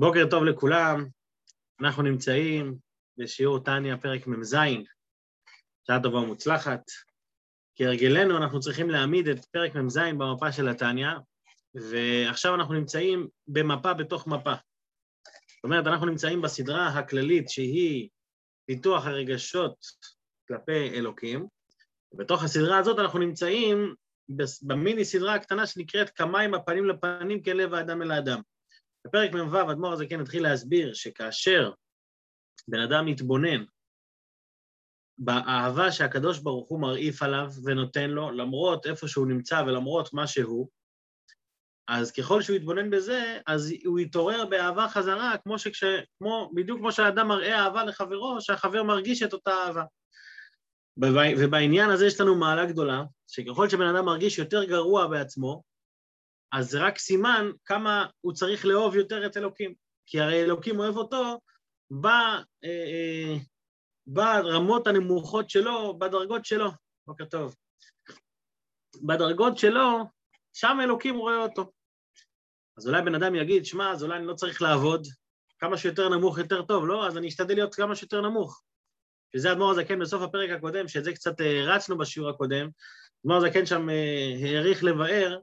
בוקר 0.00 0.26
טוב 0.30 0.44
לכולם, 0.44 1.06
אנחנו 1.80 2.02
נמצאים 2.02 2.78
בשיעור 3.18 3.58
טניה, 3.58 3.96
פרק 3.96 4.26
מ"ז, 4.26 4.56
שעה 5.86 6.02
טובה 6.02 6.18
ומוצלחת. 6.18 6.80
כהרגלנו 7.76 8.36
אנחנו 8.36 8.60
צריכים 8.60 8.90
להעמיד 8.90 9.28
את 9.28 9.44
פרק 9.44 9.74
מ"ז 9.74 9.98
במפה 10.18 10.52
של 10.52 10.68
הטניה, 10.68 11.12
ועכשיו 11.74 12.54
אנחנו 12.54 12.74
נמצאים 12.74 13.28
במפה 13.48 13.94
בתוך 13.94 14.26
מפה. 14.26 14.54
זאת 14.54 15.64
אומרת, 15.64 15.86
אנחנו 15.86 16.06
נמצאים 16.06 16.42
בסדרה 16.42 16.88
הכללית 16.88 17.48
שהיא 17.48 18.08
פיתוח 18.66 19.06
הרגשות 19.06 19.76
כלפי 20.48 20.90
אלוקים, 20.94 21.46
ובתוך 22.12 22.44
הסדרה 22.44 22.78
הזאת 22.78 22.98
אנחנו 22.98 23.18
נמצאים 23.18 23.94
במיני 24.62 25.04
סדרה 25.04 25.34
הקטנה 25.34 25.66
שנקראת 25.66 26.10
כמיים 26.10 26.54
הפנים 26.54 26.84
לפנים 26.84 27.42
כלב 27.42 27.74
האדם 27.74 28.02
אל 28.02 28.10
האדם. 28.10 28.40
בפרק 29.06 29.32
מ"ו 29.32 29.70
אדמו"ר 29.70 29.92
הזה 29.92 30.06
כן 30.06 30.20
התחיל 30.20 30.42
להסביר 30.42 30.94
שכאשר 30.94 31.72
בן 32.68 32.80
אדם 32.80 33.06
מתבונן 33.06 33.64
באהבה 35.18 35.92
שהקדוש 35.92 36.38
ברוך 36.38 36.68
הוא 36.68 36.80
מרעיף 36.80 37.22
עליו 37.22 37.48
ונותן 37.64 38.10
לו, 38.10 38.30
למרות 38.30 38.86
איפה 38.86 39.08
שהוא 39.08 39.26
נמצא 39.26 39.62
ולמרות 39.66 40.12
מה 40.12 40.26
שהוא, 40.26 40.68
אז 41.88 42.12
ככל 42.12 42.42
שהוא 42.42 42.56
יתבונן 42.56 42.90
בזה, 42.90 43.38
אז 43.46 43.74
הוא 43.84 43.98
יתעורר 43.98 44.46
באהבה 44.46 44.88
חזרה, 44.88 45.34
כמו 45.42 45.58
שכש... 45.58 45.84
כמו, 46.18 46.50
בדיוק 46.54 46.78
כמו 46.78 46.92
שהאדם 46.92 47.28
מראה 47.28 47.64
אהבה 47.64 47.84
לחברו, 47.84 48.40
שהחבר 48.40 48.82
מרגיש 48.82 49.22
את 49.22 49.32
אותה 49.32 49.50
אהבה. 49.50 49.84
ובעניין 51.38 51.90
הזה 51.90 52.06
יש 52.06 52.20
לנו 52.20 52.34
מעלה 52.34 52.66
גדולה, 52.66 53.02
שככל 53.26 53.68
שבן 53.68 53.86
אדם 53.86 54.04
מרגיש 54.04 54.38
יותר 54.38 54.64
גרוע 54.64 55.06
בעצמו, 55.06 55.62
אז 56.52 56.70
זה 56.70 56.80
רק 56.80 56.98
סימן 56.98 57.50
כמה 57.64 58.06
הוא 58.20 58.32
צריך 58.32 58.66
לאהוב 58.66 58.96
יותר 58.96 59.26
את 59.26 59.36
אלוקים. 59.36 59.74
כי 60.06 60.20
הרי 60.20 60.42
אלוקים 60.42 60.78
אוהב 60.78 60.96
אותו 60.96 61.38
אה, 62.64 63.36
ברמות 64.06 64.86
הנמוכות 64.86 65.50
שלו, 65.50 65.98
בדרגות 65.98 66.44
שלו. 66.44 66.70
בוקר 67.06 67.24
טוב. 67.24 67.54
בדרגות 69.06 69.58
שלו, 69.58 70.04
שם 70.52 70.78
אלוקים 70.82 71.16
רואה 71.16 71.36
אותו. 71.36 71.70
אז 72.78 72.88
אולי 72.88 73.02
בן 73.02 73.14
אדם 73.14 73.34
יגיד, 73.34 73.64
שמע, 73.64 73.92
אז 73.92 74.02
אולי 74.04 74.16
אני 74.16 74.26
לא 74.26 74.34
צריך 74.34 74.62
לעבוד, 74.62 75.06
כמה 75.58 75.78
שיותר 75.78 76.08
נמוך 76.08 76.38
יותר 76.38 76.62
טוב, 76.62 76.86
לא? 76.86 77.06
אז 77.06 77.16
אני 77.16 77.28
אשתדל 77.28 77.54
להיות 77.54 77.74
כמה 77.74 77.96
שיותר 77.96 78.20
נמוך. 78.20 78.62
שזה 79.36 79.52
אדמו"ר 79.52 79.70
הזקן 79.70 79.98
בסוף 79.98 80.22
הפרק 80.22 80.50
הקודם, 80.50 80.88
שאת 80.88 81.04
זה 81.04 81.12
קצת 81.12 81.40
אה, 81.40 81.62
רצנו 81.66 81.98
בשיעור 81.98 82.30
הקודם, 82.30 82.68
אדמו"ר 83.24 83.36
הזקן 83.36 83.66
שם 83.66 83.90
אה, 83.90 84.34
העריך 84.42 84.84
לבאר 84.84 85.38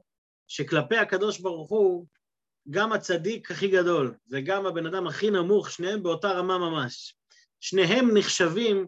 שכלפי 0.48 0.96
הקדוש 0.96 1.40
ברוך 1.40 1.70
הוא, 1.70 2.06
גם 2.70 2.92
הצדיק 2.92 3.50
הכי 3.50 3.68
גדול 3.68 4.14
וגם 4.30 4.66
הבן 4.66 4.86
אדם 4.86 5.06
הכי 5.06 5.30
נמוך, 5.30 5.70
שניהם 5.70 6.02
באותה 6.02 6.32
רמה 6.32 6.58
ממש. 6.58 7.14
שניהם 7.60 8.16
נחשבים 8.16 8.86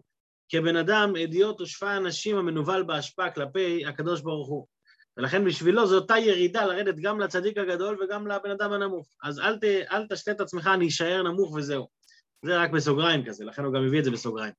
כבן 0.49 0.75
אדם, 0.75 1.13
אדיוט 1.23 1.61
ושפע 1.61 1.97
אנשים 1.97 2.37
המנוול 2.37 2.83
בהשפעה 2.83 3.31
כלפי 3.31 3.85
הקדוש 3.85 4.21
ברוך 4.21 4.49
הוא. 4.49 4.67
ולכן 5.17 5.45
בשבילו 5.45 5.87
זו 5.87 5.95
אותה 5.95 6.17
ירידה 6.17 6.65
לרדת 6.65 6.95
גם 6.95 7.19
לצדיק 7.19 7.57
הגדול 7.57 8.03
וגם 8.03 8.27
לבן 8.27 8.51
אדם 8.51 8.73
הנמוך. 8.73 9.07
אז 9.23 9.39
אל, 9.39 9.57
ת, 9.57 9.63
אל 9.63 10.07
תשתה 10.07 10.31
את 10.31 10.41
עצמך, 10.41 10.69
אני 10.73 10.87
אשאר 10.87 11.23
נמוך 11.23 11.53
וזהו. 11.53 11.87
זה 12.45 12.57
רק 12.57 12.71
בסוגריים 12.71 13.25
כזה, 13.25 13.45
לכן 13.45 13.63
הוא 13.63 13.73
גם 13.73 13.85
הביא 13.85 13.99
את 13.99 14.03
זה 14.03 14.11
בסוגריים. 14.11 14.53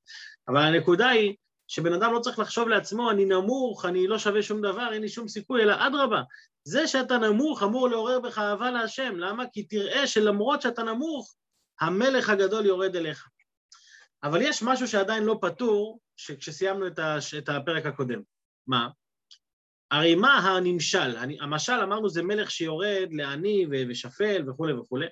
אבל 0.49 0.61
הנקודה 0.63 1.09
היא 1.09 1.35
שבן 1.73 1.93
אדם 1.93 2.13
לא 2.13 2.19
צריך 2.19 2.39
לחשוב 2.39 2.69
לעצמו, 2.69 3.11
אני 3.11 3.25
נמוך, 3.25 3.85
אני 3.85 4.07
לא 4.07 4.19
שווה 4.19 4.43
שום 4.43 4.61
דבר, 4.61 4.93
אין 4.93 5.03
לי 5.03 5.09
שום 5.09 5.29
סיכוי, 5.29 5.63
אלא 5.63 5.75
אדרבה, 5.87 6.23
זה 6.65 6.87
שאתה 6.87 7.19
נמוך 7.19 7.63
אמור 7.63 7.89
לעורר 7.89 8.21
בך 8.21 8.39
אהבה 8.39 8.71
להשם. 8.71 9.17
למה? 9.17 9.45
כי 9.53 9.63
תראה 9.63 10.07
שלמרות 10.07 10.63
שאתה 10.63 10.83
נמוך, 10.83 11.35
המלך 11.81 12.31
הגדול 12.31 12.67
יורד 12.67 12.97
אליך. 12.97 13.29
אבל 14.23 14.43
יש 14.43 14.63
משהו 14.63 14.89
שעדיין 14.89 15.25
לא 15.25 15.39
פתור, 15.41 16.01
כשסיימנו 16.17 16.87
את. 16.87 16.99
את 17.39 17.49
הפרק 17.49 17.87
הקודם. 17.87 18.21
מה? 18.67 18.89
הרי 19.91 20.15
מה 20.15 20.39
הנמשל? 20.39 21.17
המשל 21.41 21.81
אמרנו 21.83 22.09
זה 22.09 22.23
מלך 22.23 22.51
שיורד 22.51 23.09
לעני 23.11 23.67
ושפל 23.91 24.51
וכולי 24.51 24.73
וכולי. 24.73 25.07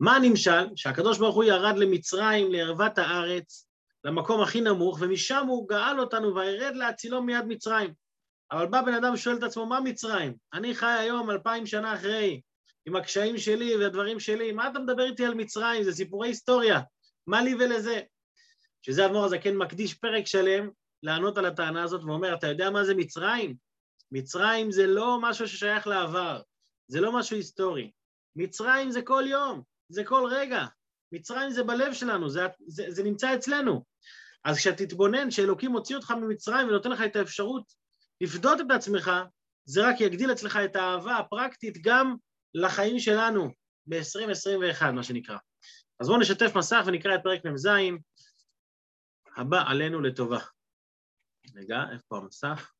מה 0.00 0.16
הנמשל? 0.16 0.66
שהקדוש 0.76 1.18
ברוך 1.18 1.36
הוא 1.36 1.44
ירד 1.44 1.78
למצרים, 1.78 2.52
לערוות 2.52 2.98
הארץ, 2.98 3.69
למקום 4.04 4.42
הכי 4.42 4.60
נמוך, 4.60 4.98
ומשם 5.00 5.46
הוא 5.46 5.68
גאל 5.68 6.00
אותנו 6.00 6.34
וירד 6.34 6.76
להצילו 6.76 7.22
מיד 7.22 7.44
מצרים. 7.44 7.94
אבל 8.52 8.66
בא 8.66 8.82
בן 8.82 8.94
אדם 8.94 9.14
ושואל 9.14 9.36
את 9.36 9.42
עצמו, 9.42 9.66
מה 9.66 9.80
מצרים? 9.80 10.34
אני 10.52 10.74
חי 10.74 10.86
היום 10.86 11.30
אלפיים 11.30 11.66
שנה 11.66 11.94
אחרי, 11.94 12.40
עם 12.86 12.96
הקשיים 12.96 13.38
שלי 13.38 13.76
והדברים 13.76 14.20
שלי, 14.20 14.52
מה 14.52 14.68
אתה 14.68 14.78
מדבר 14.78 15.04
איתי 15.04 15.24
על 15.24 15.34
מצרים? 15.34 15.82
זה 15.82 15.92
סיפורי 15.92 16.28
היסטוריה, 16.28 16.80
מה 17.26 17.42
לי 17.42 17.54
ולזה? 17.54 18.00
שזה 18.82 19.06
אדמו"ר 19.06 19.24
הזקן 19.24 19.56
מקדיש 19.56 19.94
פרק 19.94 20.26
שלם 20.26 20.70
לענות 21.02 21.38
על 21.38 21.46
הטענה 21.46 21.82
הזאת 21.82 22.04
ואומר, 22.04 22.34
אתה 22.34 22.46
יודע 22.46 22.70
מה 22.70 22.84
זה 22.84 22.94
מצרים? 22.94 23.56
מצרים 24.12 24.70
זה 24.70 24.86
לא 24.86 25.18
משהו 25.22 25.48
ששייך 25.48 25.86
לעבר, 25.86 26.40
זה 26.88 27.00
לא 27.00 27.18
משהו 27.18 27.36
היסטורי. 27.36 27.90
מצרים 28.36 28.90
זה 28.90 29.02
כל 29.02 29.24
יום, 29.26 29.62
זה 29.88 30.04
כל 30.04 30.28
רגע. 30.30 30.66
מצרים 31.12 31.50
זה 31.50 31.62
בלב 31.62 31.92
שלנו, 31.92 32.28
זה, 32.28 32.46
זה, 32.66 32.84
זה 32.88 33.02
נמצא 33.02 33.34
אצלנו. 33.34 33.84
אז 34.44 34.56
כשתתבונן 34.56 35.30
שאלוקים 35.30 35.70
מוציא 35.70 35.96
אותך 35.96 36.10
ממצרים 36.10 36.68
ונותן 36.68 36.90
לך 36.90 37.00
את 37.06 37.16
האפשרות 37.16 37.72
לפדות 38.20 38.60
את 38.60 38.66
עצמך, 38.70 39.10
זה 39.64 39.88
רק 39.88 40.00
יגדיל 40.00 40.32
אצלך 40.32 40.58
את 40.64 40.76
האהבה 40.76 41.16
הפרקטית 41.16 41.78
גם 41.82 42.16
לחיים 42.54 42.98
שלנו 42.98 43.50
ב-2021, 43.86 44.90
מה 44.92 45.02
שנקרא. 45.02 45.36
אז 46.00 46.08
בואו 46.08 46.20
נשתף 46.20 46.56
מסך 46.56 46.82
ונקרא 46.86 47.14
את 47.14 47.20
פרק 47.22 47.44
מ"ז, 47.44 47.68
הבא 49.36 49.70
עלינו 49.70 50.00
לטובה. 50.00 50.38
רגע, 51.54 51.76
איפה 51.92 52.16
המסך? 52.16 52.72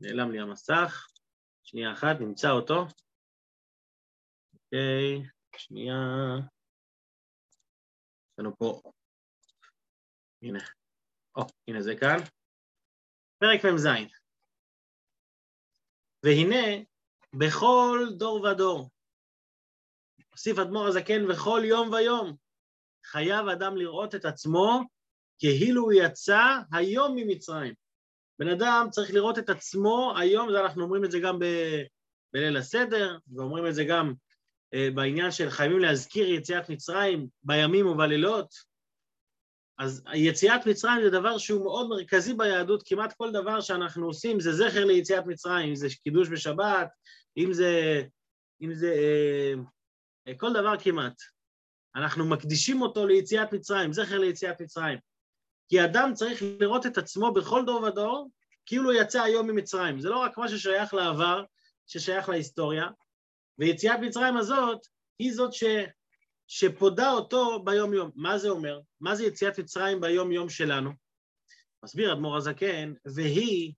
נעלם 0.00 0.30
לי 0.30 0.40
המסך. 0.40 1.06
שנייה 1.62 1.92
אחת, 1.92 2.16
נמצא 2.20 2.50
אותו. 2.50 2.86
אוקיי, 4.54 5.22
שנייה. 5.56 5.94
יש 8.32 8.38
לנו 8.38 8.56
פה... 8.56 8.82
הנה. 10.42 10.58
או, 11.36 11.42
הנה 11.68 11.82
זה 11.82 11.94
כאן. 12.00 12.16
פרק 13.38 13.64
מ"ז. 13.64 13.86
והנה, 16.24 16.82
בכל 17.32 18.06
דור 18.18 18.42
ודור, 18.42 18.90
הוסיף 20.32 20.58
אדמו"ר 20.58 20.86
הזקן, 20.86 21.30
וכל 21.30 21.60
יום 21.64 21.92
ויום, 21.92 22.36
חייב 23.04 23.48
אדם 23.48 23.76
לראות 23.76 24.14
את 24.14 24.24
עצמו 24.24 24.80
כאילו 25.38 25.82
הוא 25.82 25.92
יצא 25.92 26.40
היום 26.72 27.12
ממצרים. 27.16 27.74
בן 28.38 28.48
אדם 28.48 28.86
צריך 28.90 29.10
לראות 29.14 29.38
את 29.38 29.48
עצמו 29.48 30.14
היום, 30.18 30.48
אנחנו 30.48 30.82
אומרים 30.82 31.04
את 31.04 31.10
זה 31.10 31.18
גם 31.22 31.38
ב, 31.38 31.44
בליל 32.32 32.56
הסדר, 32.56 33.18
ואומרים 33.36 33.66
את 33.66 33.74
זה 33.74 33.84
גם 33.84 34.14
בעניין 34.94 35.30
של 35.30 35.50
חייבים 35.50 35.78
להזכיר 35.78 36.28
יציאת 36.28 36.68
מצרים 36.68 37.28
בימים 37.42 37.86
ובלילות, 37.86 38.72
אז 39.78 40.02
יציאת 40.14 40.66
מצרים 40.66 41.02
זה 41.02 41.10
דבר 41.10 41.38
שהוא 41.38 41.64
מאוד 41.64 41.88
מרכזי 41.88 42.34
ביהדות, 42.34 42.82
כמעט 42.86 43.12
כל 43.12 43.32
דבר 43.32 43.60
שאנחנו 43.60 44.06
עושים 44.06 44.40
זה 44.40 44.52
זכר 44.52 44.84
ליציאת 44.84 45.26
מצרים, 45.26 45.68
אם 45.68 45.74
זה 45.74 45.88
קידוש 46.02 46.28
בשבת, 46.28 46.88
אם 47.36 47.52
זה, 47.52 48.02
אם 48.62 48.74
זה 48.74 48.92
אה, 48.92 49.54
אה, 50.28 50.34
כל 50.36 50.52
דבר 50.52 50.74
כמעט. 50.78 51.14
אנחנו 51.96 52.24
מקדישים 52.28 52.82
אותו 52.82 53.06
ליציאת 53.06 53.52
מצרים, 53.52 53.92
זכר 53.92 54.18
ליציאת 54.18 54.60
מצרים. 54.60 54.98
כי 55.68 55.84
אדם 55.84 56.12
צריך 56.14 56.42
לראות 56.60 56.86
את 56.86 56.98
עצמו 56.98 57.32
בכל 57.32 57.64
דור 57.66 57.82
ודור 57.82 58.30
כאילו 58.66 58.92
יצא 58.92 59.22
היום 59.22 59.50
ממצרים. 59.50 60.00
זה 60.00 60.08
לא 60.08 60.18
רק 60.18 60.38
מה 60.38 60.48
ששייך 60.48 60.94
לעבר, 60.94 61.44
ששייך 61.86 62.28
להיסטוריה, 62.28 62.86
ויציאת 63.58 64.00
מצרים 64.00 64.36
הזאת 64.36 64.86
היא 65.18 65.32
זאת 65.32 65.52
ש... 65.52 65.64
שפודה 66.46 67.10
אותו 67.10 67.62
ביום-יום. 67.64 68.10
מה 68.14 68.38
זה 68.38 68.48
אומר? 68.48 68.80
מה 69.00 69.14
זה 69.14 69.24
יציאת 69.24 69.58
מצרים 69.58 70.00
ביום-יום 70.00 70.48
שלנו? 70.48 70.90
מסביר 71.84 72.12
אדמו"ר 72.12 72.36
הזקן, 72.36 72.92
והיא 73.14 73.72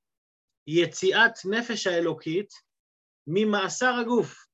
יציאת 0.67 1.33
נפש 1.45 1.87
האלוקית 1.87 2.53
ממאסר 3.27 3.95
הגוף. 4.01 4.47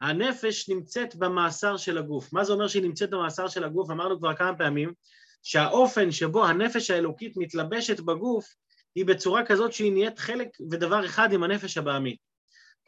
הנפש 0.00 0.68
נמצאת 0.68 1.16
במאסר 1.16 1.76
של 1.76 1.98
הגוף. 1.98 2.32
מה 2.32 2.44
זה 2.44 2.52
אומר 2.52 2.68
שהיא 2.68 2.82
נמצאת 2.82 3.10
במאסר 3.10 3.48
של 3.48 3.64
הגוף? 3.64 3.90
אמרנו 3.90 4.18
כבר 4.18 4.36
כמה 4.36 4.58
פעמים 4.58 4.92
שהאופן 5.42 6.10
שבו 6.10 6.46
הנפש 6.46 6.90
האלוקית 6.90 7.36
מתלבשת 7.36 8.00
בגוף 8.00 8.54
היא 8.94 9.06
בצורה 9.06 9.46
כזאת 9.46 9.72
שהיא 9.72 9.92
נהיית 9.92 10.18
חלק 10.18 10.48
ודבר 10.70 11.06
אחד 11.06 11.32
עם 11.32 11.42
הנפש 11.42 11.78
הבעמית. 11.78 12.27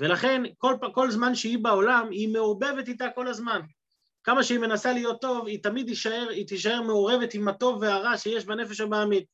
ולכן 0.00 0.42
כל, 0.58 0.74
כל 0.94 1.10
זמן 1.10 1.34
שהיא 1.34 1.58
בעולם 1.58 2.08
היא 2.10 2.28
מעורבבת 2.28 2.88
איתה 2.88 3.06
כל 3.14 3.28
הזמן. 3.28 3.60
כמה 4.24 4.44
שהיא 4.44 4.58
מנסה 4.58 4.92
להיות 4.92 5.20
טוב, 5.20 5.46
היא 5.46 5.62
תמיד 5.62 5.86
תישאר, 5.86 6.28
היא 6.30 6.46
תישאר 6.46 6.82
מעורבת 6.82 7.34
עם 7.34 7.48
הטוב 7.48 7.82
והרע 7.82 8.18
שיש 8.18 8.44
בנפש 8.44 8.80
הבעמית. 8.80 9.24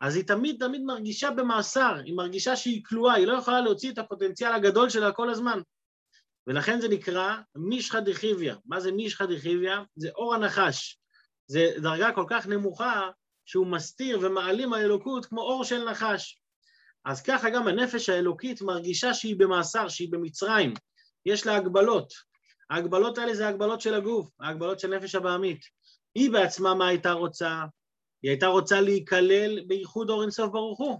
אז 0.00 0.16
היא 0.16 0.24
תמיד 0.24 0.56
תמיד 0.60 0.82
מרגישה 0.82 1.30
במאסר, 1.30 1.94
היא 2.04 2.14
מרגישה 2.14 2.56
שהיא 2.56 2.84
כלואה, 2.84 3.14
היא 3.14 3.26
לא 3.26 3.38
יכולה 3.38 3.60
להוציא 3.60 3.92
את 3.92 3.98
הפוטנציאל 3.98 4.52
הגדול 4.52 4.88
שלה 4.88 5.12
כל 5.12 5.30
הזמן. 5.30 5.60
ולכן 6.46 6.80
זה 6.80 6.88
נקרא 6.88 7.36
מישחא 7.54 8.00
דחיביא. 8.00 8.52
מה 8.66 8.80
זה 8.80 8.92
מישחא 8.92 9.26
דחיביא? 9.26 9.72
זה 9.96 10.10
אור 10.14 10.34
הנחש. 10.34 10.98
זה 11.46 11.70
דרגה 11.82 12.12
כל 12.12 12.24
כך 12.28 12.46
נמוכה 12.46 13.10
שהוא 13.44 13.66
מסתיר 13.66 14.18
ומעלים 14.22 14.72
האלוקות 14.72 15.26
כמו 15.26 15.40
אור 15.40 15.64
של 15.64 15.90
נחש. 15.90 16.41
אז 17.04 17.22
ככה 17.22 17.50
גם 17.50 17.68
הנפש 17.68 18.08
האלוקית 18.08 18.62
מרגישה 18.62 19.14
שהיא 19.14 19.36
במאסר, 19.38 19.88
שהיא 19.88 20.12
במצרים. 20.12 20.74
יש 21.26 21.46
לה 21.46 21.56
הגבלות. 21.56 22.12
ההגבלות 22.70 23.18
האלה 23.18 23.34
זה 23.34 23.46
ההגבלות 23.46 23.80
של 23.80 23.94
הגוף, 23.94 24.28
ההגבלות 24.40 24.80
של 24.80 24.96
נפש 24.96 25.14
הבעמית. 25.14 25.60
היא 26.14 26.30
בעצמה 26.30 26.74
מה 26.74 26.88
הייתה 26.88 27.12
רוצה? 27.12 27.64
היא 28.22 28.30
הייתה 28.30 28.46
רוצה 28.46 28.80
להיכלל 28.80 29.60
בייחוד 29.66 30.10
אור 30.10 30.22
אינסוף 30.22 30.50
ברוך 30.50 30.78
הוא. 30.78 30.98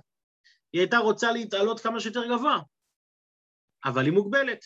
היא 0.73 0.81
הייתה 0.81 0.99
רוצה 0.99 1.33
להתעלות 1.33 1.81
כמה 1.81 2.01
שיותר 2.01 2.27
גבוה, 2.27 2.59
אבל 3.85 4.05
היא 4.05 4.13
מוגבלת. 4.13 4.65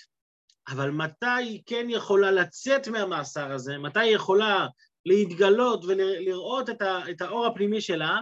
אבל 0.68 0.90
מתי 0.90 1.26
היא 1.26 1.62
כן 1.66 1.86
יכולה 1.88 2.30
לצאת 2.30 2.88
מהמאסר 2.88 3.52
הזה? 3.52 3.78
מתי 3.78 4.00
היא 4.00 4.14
יכולה 4.14 4.66
להתגלות 5.06 5.84
ולראות 5.84 6.70
את 7.10 7.20
האור 7.20 7.46
הפנימי 7.46 7.80
שלה? 7.80 8.20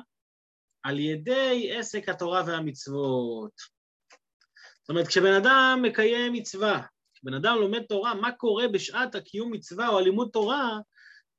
על 0.85 0.99
ידי 0.99 1.73
עסק 1.79 2.09
התורה 2.09 2.43
והמצוות. 2.47 3.53
זאת 4.81 4.91
אומרת, 4.91 5.09
כשבן 5.09 5.33
אדם 5.33 5.79
מקיים 5.83 6.33
מצווה, 6.33 6.83
כשבן 7.15 7.35
אדם 7.35 7.57
לומד 7.61 7.83
תורה, 7.83 8.15
מה 8.15 8.33
קורה 8.33 8.69
בשעת 8.69 9.15
הקיום 9.15 9.53
מצווה 9.53 9.89
או 9.89 9.99
הלימוד 9.99 10.29
תורה, 10.33 10.79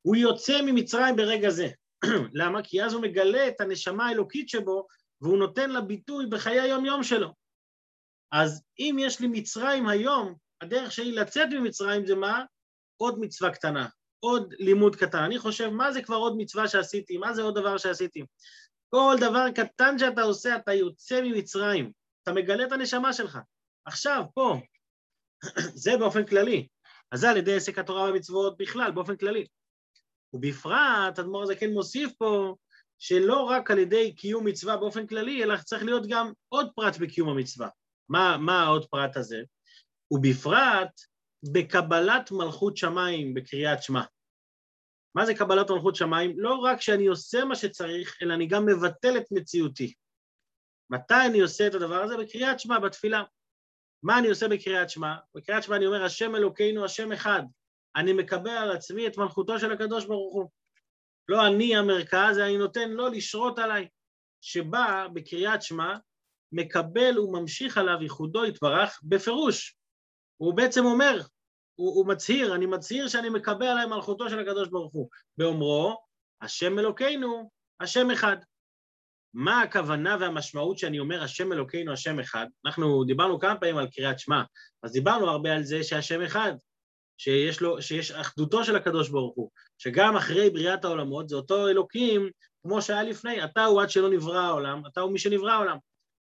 הוא 0.02 0.16
יוצא 0.16 0.62
ממצרים 0.62 1.16
ברגע 1.16 1.50
זה. 1.50 1.68
למה? 2.42 2.64
כי 2.64 2.84
אז 2.84 2.94
הוא 2.94 3.02
מגלה 3.02 3.48
את 3.48 3.62
הנשמה 3.62 4.08
האלוקית 4.08 4.50
שבו, 4.50 4.88
והוא 5.22 5.38
נותן 5.38 5.70
לה 5.70 5.82
ביטוי 5.82 6.26
בחיי 6.26 6.60
היום-יום 6.60 7.04
שלו. 7.04 7.34
אז 8.32 8.64
אם 8.80 8.96
יש 9.00 9.20
לי 9.20 9.28
מצרים 9.28 9.88
היום, 9.88 10.36
הדרך 10.62 10.92
שלי 10.92 11.12
לצאת 11.12 11.48
ממצרים 11.52 12.06
זה 12.06 12.16
מה? 12.16 12.44
עוד 12.98 13.20
מצווה 13.20 13.52
קטנה, 13.52 13.88
עוד 14.20 14.54
לימוד 14.60 14.96
קטן. 14.96 15.24
אני 15.24 15.40
חושב, 15.40 15.70
מה 15.70 15.92
זה 15.92 16.02
כבר 16.02 16.16
עוד 16.16 16.34
מצווה 16.38 16.68
שעשיתי? 16.68 17.18
מה 17.18 17.34
זה 17.34 17.42
עוד 17.42 17.56
דבר 17.56 17.78
שעשיתי? 17.78 18.26
כל 18.96 19.16
דבר 19.20 19.52
קטן 19.52 19.98
שאתה 19.98 20.22
עושה, 20.22 20.56
אתה 20.56 20.74
יוצא 20.74 21.22
ממצרים, 21.24 21.92
אתה 22.24 22.34
מגלה 22.34 22.66
את 22.66 22.72
הנשמה 22.72 23.14
שלך. 23.14 23.40
עכשיו, 23.86 24.24
פה, 24.34 24.60
זה 25.84 25.98
באופן 25.98 26.26
כללי. 26.26 26.68
אז 27.12 27.20
זה 27.20 27.30
על 27.30 27.38
ידי 27.38 27.56
עסק 27.56 27.80
התורה 27.80 28.04
והמצוות 28.04 28.58
בכלל, 28.58 28.92
באופן 28.92 29.16
כללי. 29.16 29.46
ובפרט, 30.34 31.20
אדמו"ר 31.20 31.44
הזה 31.44 31.56
כן 31.56 31.70
מוסיף 31.70 32.12
פה, 32.18 32.56
שלא 33.00 33.42
רק 33.42 33.72
על 33.72 33.80
ידי 33.80 34.16
קיום 34.16 34.46
מצווה 34.46 34.78
באופן 34.78 35.08
כללי, 35.08 35.44
אלא 35.44 35.58
צריך 35.58 35.84
להיות 35.84 36.04
גם 36.10 36.32
עוד 36.50 36.70
פרט 36.76 36.98
בקיום 36.98 37.30
המצווה. 37.30 37.70
מה, 38.10 38.38
מה 38.38 38.64
העוד 38.64 38.86
פרט 38.86 39.18
הזה? 39.18 39.42
ובפרט 40.12 41.02
בקבלת 41.54 42.32
מלכות 42.32 42.78
שמיים 42.78 43.34
בקריאת 43.34 43.84
שמע. 43.84 44.02
מה 45.16 45.26
זה 45.26 45.34
קבלת 45.34 45.72
מלכות 45.72 45.96
שמיים? 45.96 46.40
לא 46.40 46.54
רק 46.56 46.82
שאני 46.82 47.08
עושה 47.08 47.46
מה 47.46 47.56
שצריך, 47.56 48.18
אלא 48.22 48.34
אני 48.34 48.48
גם 48.48 48.66
מבטל 48.66 49.18
את 49.18 49.26
מציאותי. 49.32 49.94
מתי 50.90 51.26
אני 51.30 51.42
עושה 51.42 51.68
את 51.68 51.76
הדבר 51.76 52.02
הזה? 52.04 52.18
בקריאת 52.18 52.60
שמע, 52.60 52.80
בתפילה. 52.80 53.24
מה 54.04 54.20
אני 54.20 54.28
עושה 54.28 54.48
בקריאת 54.48 54.90
שמע? 54.90 55.16
בקריאת 55.36 55.64
שמע 55.64 55.76
אני 55.76 55.86
אומר, 55.86 56.04
השם 56.04 56.36
אלוקינו, 56.36 56.86
השם 56.86 57.12
אחד. 57.12 57.42
אני 57.96 58.14
מקבל 58.14 58.50
על 58.50 58.72
עצמי 58.72 59.08
את 59.08 59.18
מלכותו 59.18 59.60
של 59.60 59.72
הקדוש 59.72 60.06
ברוך 60.06 60.34
הוא. 60.34 60.50
לא 61.30 61.48
אני 61.48 61.76
המרכז, 61.76 62.38
אני 62.38 62.58
נותן 62.58 62.90
לו 62.90 63.10
לשרות 63.10 63.60
עליי. 63.60 63.88
שבא 64.42 65.08
בקריאת 65.14 65.62
שמע, 65.62 65.98
מקבל 66.52 67.20
וממשיך 67.20 67.78
עליו 67.78 67.98
ייחודו 68.02 68.46
יתברך 68.46 69.00
בפירוש. 69.04 69.78
הוא 70.38 70.54
בעצם 70.54 70.86
אומר, 70.86 71.22
הוא, 71.76 71.96
הוא 71.96 72.08
מצהיר, 72.08 72.56
אני 72.56 72.66
מצהיר 72.66 73.08
שאני 73.08 73.30
מקבל 73.30 73.66
עליי 73.66 73.86
מלכותו 73.86 74.30
של 74.30 74.40
הקדוש 74.40 74.70
ברוך 74.70 74.94
הוא, 74.94 75.10
באומרו, 75.38 75.98
השם 76.42 76.80
אלוקינו, 76.80 77.50
השם 77.80 78.12
אחד. 78.12 78.38
מה 79.34 79.62
הכוונה 79.62 80.18
והמשמעות 80.20 80.78
שאני 80.78 81.00
אומר 81.00 81.24
השם 81.24 81.54
אלוקינו, 81.54 81.94
השם 81.94 82.20
אחד? 82.20 82.46
אנחנו 82.66 83.04
דיברנו 83.04 83.40
כמה 83.40 83.56
פעמים 83.56 83.78
על 83.78 83.88
קריאת 83.88 84.20
שמע, 84.20 84.44
אז 84.84 84.92
דיברנו 84.92 85.30
הרבה 85.30 85.54
על 85.54 85.64
זה 85.64 85.84
שהשם 85.84 86.22
אחד, 86.22 86.54
שיש, 87.18 87.62
לו, 87.62 87.82
שיש 87.82 88.12
אחדותו 88.12 88.64
של 88.64 88.76
הקדוש 88.76 89.10
ברוך 89.10 89.36
הוא, 89.36 89.50
שגם 89.78 90.16
אחרי 90.18 90.50
בריאת 90.50 90.86
העולמות 90.86 91.30
זה 91.30 91.36
אותו 91.36 91.68
אלוקים 91.68 92.30
כמו 92.62 92.82
שהיה 92.82 93.04
לפני, 93.04 93.44
אתה 93.44 93.66
הוא 93.66 93.82
עד 93.82 93.90
שלא 93.90 94.10
נברא 94.10 94.40
העולם, 94.40 94.82
אתה 94.88 95.02
הוא 95.02 95.12
מי 95.12 95.20
שנברא 95.20 95.52
העולם. 95.52 95.78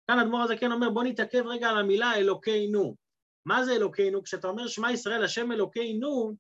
כאן 0.07 0.19
אדמו"ר 0.19 0.43
הזה 0.43 0.57
כן 0.57 0.73
אומר, 0.73 0.91
בוא 0.91 1.05
נתעכב 1.05 1.47
רגע 1.47 1.69
על 1.69 1.79
המילה 1.79 2.15
אלוקינו. 2.15 2.95
מה 3.51 3.65
זה 3.65 3.73
אלוקינו? 3.73 4.23
כשאתה 4.23 4.49
אומר 4.49 4.69
שמע 4.69 4.93
ישראל, 4.93 5.25
השם 5.25 5.53
אלוקינו, 5.53 6.37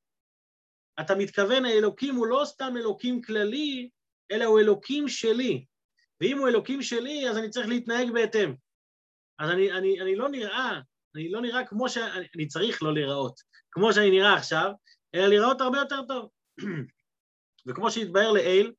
אתה 1.00 1.14
מתכוון, 1.14 1.64
האלוקים 1.64 2.14
הוא 2.14 2.26
לא 2.26 2.42
סתם 2.44 2.74
אלוקים 2.76 3.22
כללי, 3.22 3.90
אלא 4.30 4.44
הוא 4.44 4.60
אלוקים 4.60 5.08
שלי. 5.08 5.64
ואם 6.20 6.38
הוא 6.38 6.48
אלוקים 6.48 6.82
שלי, 6.82 7.28
אז 7.30 7.38
אני 7.38 7.50
צריך 7.50 7.68
להתנהג 7.68 8.10
בהתאם. 8.10 8.54
אז 9.38 9.50
אני, 9.50 9.72
אני, 9.72 10.00
אני 10.00 10.16
לא 10.16 10.28
נראה, 10.28 10.80
אני 11.14 11.30
לא 11.30 11.40
נראה 11.40 11.66
כמו 11.66 11.88
שאני 11.88 12.26
אני 12.36 12.46
צריך 12.46 12.82
לא 12.82 12.94
להיראות, 12.94 13.40
כמו 13.70 13.92
שאני 13.92 14.10
נראה 14.10 14.34
עכשיו, 14.34 14.72
אלא 15.14 15.26
להיראות 15.26 15.60
הרבה 15.60 15.78
יותר 15.78 16.02
טוב. 16.08 16.28
וכמו 17.66 17.90
שהתבהר 17.90 18.32
לעיל, 18.32 18.72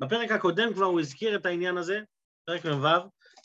בפרק 0.00 0.30
הקודם 0.30 0.74
כבר 0.74 0.86
הוא 0.86 1.00
הזכיר 1.00 1.36
את 1.36 1.46
העניין 1.46 1.76
הזה, 1.76 2.00
פרק 2.44 2.64
מ"ו, 2.64 2.86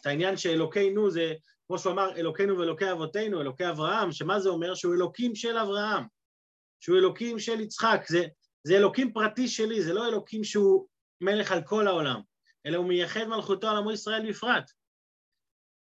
את 0.02 0.06
העניין 0.06 0.38
שאלוקינו 0.38 1.12
זה 1.12 1.34
כמו 1.72 1.80
שהוא 1.80 1.94
אמר, 1.94 2.16
אלוקינו 2.16 2.58
ואלוקי 2.58 2.92
אבותינו, 2.92 3.42
אלוקי 3.42 3.70
אברהם, 3.70 4.12
שמה 4.12 4.40
זה 4.40 4.50
אומר? 4.50 4.76
שהוא 4.76 4.96
אלוקים 4.96 5.36
של 5.36 5.58
אברהם, 5.58 6.04
שהוא 6.80 6.98
אלוקים 6.98 7.40
של 7.40 7.60
יצחק, 7.60 8.02
זה, 8.08 8.24
זה 8.64 8.78
אלוקים 8.78 9.14
פרטי 9.14 9.48
שלי, 9.48 9.82
זה 9.82 9.94
לא 9.94 10.08
אלוקים 10.08 10.44
שהוא 10.44 10.88
מלך 11.22 11.52
על 11.52 11.62
כל 11.66 11.88
העולם, 11.88 12.22
אלא 12.66 12.78
הוא 12.78 12.88
מייחד 12.88 13.24
מלכותו 13.24 13.70
על 13.70 13.78
עמו 13.78 13.92
ישראל 13.92 14.30
בפרט. 14.30 14.72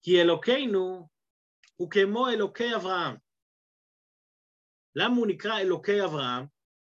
כי 0.02 0.22
אלוקינו 0.22 1.08
הוא 1.76 1.90
כמו 1.90 2.28
אלוקי 2.28 2.74
אברהם. 2.74 3.16
למה 4.94 5.16
הוא 5.16 5.26
נקרא 5.26 5.58
אלוקי 5.58 6.04
אברהם? 6.04 6.46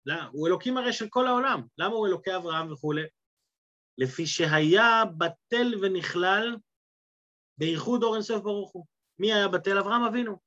לא, 0.07 0.23
הוא 0.33 0.49
אלוקים 0.49 0.77
הרי 0.77 0.93
של 0.93 1.07
כל 1.09 1.27
העולם. 1.27 1.63
למה 1.79 1.95
הוא 1.95 2.07
אלוקי 2.07 2.37
אברהם 2.37 2.73
וכולי? 2.73 3.03
לפי 3.99 4.27
שהיה 4.27 5.05
בטל 5.19 5.75
ונכלל 5.83 6.57
בייחוד 7.59 8.03
אור 8.03 8.15
אינסוף 8.15 8.43
ברוך 8.43 8.73
הוא. 8.73 8.85
מי 9.19 9.33
היה 9.33 9.49
בטל? 9.49 9.79
אברהם 9.79 10.03
אבינו. 10.03 10.39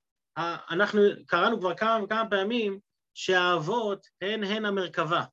אנחנו 0.71 1.01
קראנו 1.27 1.59
כבר 1.59 1.75
כמה 1.75 2.03
וכמה 2.03 2.29
פעמים 2.29 2.79
שהאבות 3.13 4.07
הן 4.21 4.43
הן 4.43 4.65
המרכבה. 4.65 5.23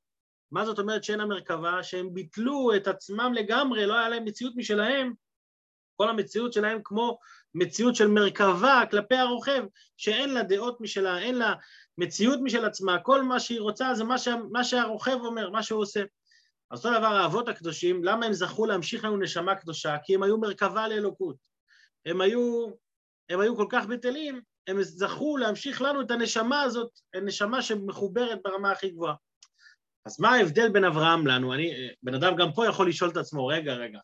מה 0.53 0.65
זאת 0.65 0.79
אומרת 0.79 1.05
שהן 1.05 1.21
המרכבה? 1.21 1.83
שהם 1.83 2.15
ביטלו 2.15 2.77
את 2.77 2.89
עצמם 2.89 3.33
לגמרי, 3.35 3.87
לא 3.87 3.99
היה 3.99 4.09
להם 4.09 4.25
מציאות 4.25 4.53
משלהם. 4.57 5.13
כל 5.97 6.09
המציאות 6.11 6.53
שלהם 6.53 6.81
כמו 6.85 7.19
מציאות 7.55 7.97
של 7.97 8.09
מרכבה 8.09 8.83
כלפי 8.91 9.17
הרוכב, 9.17 9.65
שאין 9.97 10.35
לה 10.35 10.43
דעות 10.43 10.81
משלה, 10.81 11.19
אין 11.19 11.39
לה 11.39 11.55
מציאות 11.99 12.39
משל 12.43 12.65
עצמה, 12.65 12.99
כל 12.99 13.23
מה 13.23 13.41
שהיא 13.41 13.61
רוצה 13.61 13.95
זה 13.95 14.05
מה, 14.05 14.19
שה, 14.19 14.37
מה 14.51 14.65
שהרוכב 14.65 15.19
אומר, 15.21 15.51
מה 15.51 15.63
שהוא 15.63 15.81
עושה. 15.81 16.03
אז 16.71 16.87
אותו 16.87 16.99
דבר 16.99 17.07
האבות 17.07 17.49
הקדושים, 17.49 18.05
למה 18.05 18.27
הם 18.27 18.33
זכו 18.33 18.67
להמשיך 18.67 19.05
לנו 19.05 19.17
נשמה 19.17 19.55
קדושה? 19.55 19.97
כי 20.05 20.15
הם 20.15 20.23
היו 20.23 20.39
מרכבה 20.39 20.89
לאלוקות. 20.89 21.48
הם 22.09 22.21
היו, 22.21 22.71
הם 23.29 23.41
היו 23.41 23.57
כל 23.57 23.67
כך 23.71 23.87
בטלים, 23.87 24.41
הם 24.67 24.83
זכו 24.83 25.37
להמשיך 25.37 25.83
לנו 25.83 26.01
את 26.01 26.11
הנשמה 26.11 26.63
הזאת, 26.63 26.91
הנשמה 27.15 27.63
שמחוברת 27.63 28.39
ברמה 28.45 28.71
הכי 28.73 28.91
גבוהה. 28.91 29.15
אז 30.07 30.21
מה 30.21 30.29
ההבדל 30.29 30.69
בין 30.69 30.85
אברהם 30.85 31.27
לנו? 31.27 31.55
אני, 31.55 31.73
בן 32.03 32.15
אדם 32.15 32.37
גם 32.37 32.53
פה 32.53 32.67
יכול 32.67 32.89
לשאול 32.89 33.11
את 33.11 33.17
עצמו, 33.17 33.47
רגע, 33.47 33.75
רגע, 33.75 33.99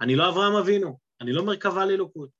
אני 0.00 0.16
לא 0.16 0.28
אברהם 0.28 0.56
אבינו, 0.56 0.98
אני 1.20 1.32
לא 1.32 1.44
מרכבה 1.44 1.84
לאלוקות. 1.84 2.30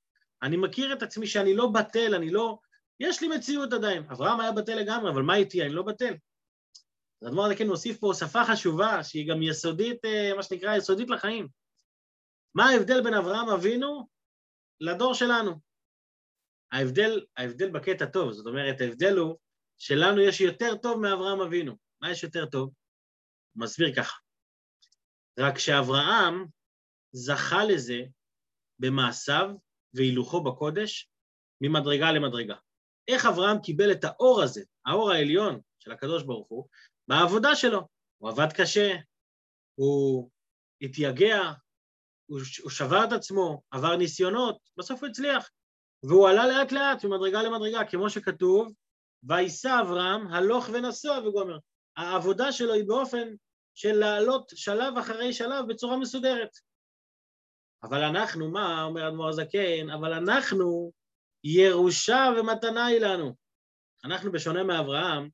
אני 0.42 0.56
מכיר 0.56 0.92
את 0.92 1.02
עצמי 1.02 1.26
שאני 1.26 1.54
לא 1.54 1.66
בטל, 1.66 2.14
אני 2.14 2.30
לא... 2.30 2.58
יש 3.00 3.22
לי 3.22 3.28
מציאות 3.28 3.72
עדיין. 3.72 4.04
אברהם 4.12 4.40
היה 4.40 4.52
בטל 4.52 4.74
לגמרי, 4.74 5.10
אבל 5.10 5.22
מה 5.22 5.36
איתי? 5.36 5.62
אני 5.62 5.72
לא 5.72 5.82
בטל. 5.82 6.14
אז 7.22 7.28
אדמו"ר 7.28 7.54
כן 7.54 7.66
מוסיף 7.66 7.98
פה 7.98 8.12
שפה 8.14 8.44
חשובה, 8.44 9.04
שהיא 9.04 9.28
גם 9.28 9.42
יסודית, 9.42 10.04
אה, 10.04 10.32
מה 10.36 10.42
שנקרא, 10.42 10.76
יסודית 10.76 11.10
לחיים. 11.10 11.48
מה 12.54 12.68
ההבדל 12.68 13.00
בין 13.00 13.14
אברהם 13.14 13.48
אבינו 13.48 14.15
לדור 14.80 15.14
שלנו. 15.14 15.60
ההבדל, 16.72 17.24
ההבדל 17.36 17.70
בקטע 17.70 18.06
טוב, 18.06 18.32
זאת 18.32 18.46
אומרת, 18.46 18.80
ההבדל 18.80 19.16
הוא 19.16 19.36
שלנו 19.78 20.20
יש 20.20 20.40
יותר 20.40 20.76
טוב 20.76 21.00
מאברהם 21.00 21.40
אבינו. 21.40 21.76
מה 22.00 22.10
יש 22.10 22.22
יותר 22.22 22.46
טוב? 22.46 22.72
הוא 23.52 23.62
מסביר 23.62 23.94
ככה. 23.96 24.18
רק 25.38 25.58
שאברהם 25.58 26.46
זכה 27.12 27.64
לזה 27.64 28.00
במעשיו 28.78 29.50
והילוכו 29.94 30.44
בקודש 30.44 31.10
ממדרגה 31.60 32.12
למדרגה. 32.12 32.56
איך 33.08 33.26
אברהם 33.26 33.60
קיבל 33.62 33.92
את 33.92 34.04
האור 34.04 34.42
הזה, 34.42 34.64
האור 34.86 35.10
העליון 35.10 35.60
של 35.78 35.92
הקדוש 35.92 36.22
ברוך 36.22 36.48
הוא, 36.48 36.68
בעבודה 37.08 37.56
שלו. 37.56 37.88
הוא 38.18 38.30
עבד 38.30 38.52
קשה, 38.52 38.94
הוא 39.74 40.30
התייגע, 40.80 41.52
הוא, 42.26 42.40
שבר 42.70 43.04
את 43.04 43.12
עצמו, 43.12 43.62
עבר 43.70 43.96
ניסיונות, 43.96 44.58
בסוף 44.76 45.00
הוא 45.00 45.08
הצליח. 45.08 45.50
והוא 46.02 46.28
עלה 46.28 46.46
לאט 46.46 46.72
לאט 46.72 47.04
ממדרגה 47.04 47.42
למדרגה, 47.42 47.84
כמו 47.84 48.10
שכתוב, 48.10 48.72
וייסע 49.22 49.80
אברהם, 49.80 50.26
הלוך 50.26 50.68
ונסוע 50.72 51.18
וגומר. 51.18 51.58
העבודה 51.96 52.52
שלו 52.52 52.72
היא 52.72 52.84
באופן 52.86 53.28
של 53.74 53.92
לעלות 53.92 54.52
שלב 54.54 54.98
אחרי 54.98 55.32
שלב 55.32 55.68
בצורה 55.68 55.96
מסודרת. 55.96 56.50
אבל 57.82 58.02
אנחנו, 58.02 58.50
מה 58.50 58.82
אומר 58.82 59.08
אדמו"ר 59.08 59.28
הזקן? 59.28 59.90
אבל 59.90 60.12
אנחנו, 60.12 60.92
ירושה 61.44 62.28
ומתנה 62.38 62.86
היא 62.86 63.00
לנו. 63.00 63.34
אנחנו, 64.04 64.32
בשונה 64.32 64.64
מאברהם, 64.64 65.28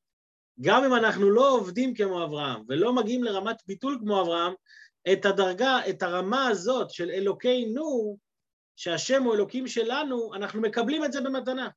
גם 0.61 0.85
אם 0.85 0.95
אנחנו 0.95 1.31
לא 1.31 1.51
עובדים 1.51 1.95
כמו 1.95 2.25
אברהם 2.25 2.63
ולא 2.69 2.93
מגיעים 2.93 3.25
לרמת 3.25 3.57
ביטול 3.67 3.99
כמו 4.01 4.23
אברהם, 4.23 4.53
את 5.13 5.25
הדרגה, 5.25 5.89
את 5.89 6.03
הרמה 6.03 6.49
הזאת 6.49 6.91
של 6.91 7.11
אלוקינו, 7.11 8.19
שהשם 8.77 9.23
הוא 9.23 9.35
אלוקים 9.35 9.67
שלנו, 9.67 10.35
אנחנו 10.35 10.61
מקבלים 10.61 11.05
את 11.05 11.13
זה 11.13 11.21
במתנה. 11.21 11.69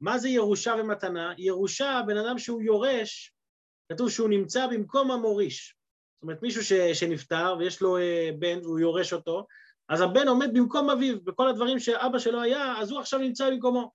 מה 0.00 0.18
זה 0.18 0.28
ירושה 0.28 0.74
ומתנה? 0.78 1.32
ירושה, 1.38 2.00
בן 2.06 2.16
אדם 2.16 2.38
שהוא 2.38 2.62
יורש, 2.62 3.32
כתוב 3.92 4.10
שהוא 4.10 4.28
נמצא 4.28 4.66
במקום 4.66 5.10
המוריש. 5.10 5.74
זאת 6.14 6.22
אומרת, 6.22 6.42
מישהו 6.42 6.64
ש, 6.64 6.72
שנפטר 6.72 7.56
ויש 7.58 7.80
לו 7.80 7.98
uh, 7.98 8.00
בן 8.38 8.58
והוא 8.62 8.78
יורש 8.78 9.12
אותו, 9.12 9.46
אז 9.88 10.00
הבן 10.00 10.28
עומד 10.28 10.48
במקום 10.54 10.90
אביו, 10.90 11.24
בכל 11.24 11.48
הדברים 11.48 11.78
שאבא 11.78 12.18
שלו 12.18 12.42
היה, 12.42 12.78
אז 12.78 12.90
הוא 12.90 13.00
עכשיו 13.00 13.20
נמצא 13.20 13.50
במקומו. 13.50 13.92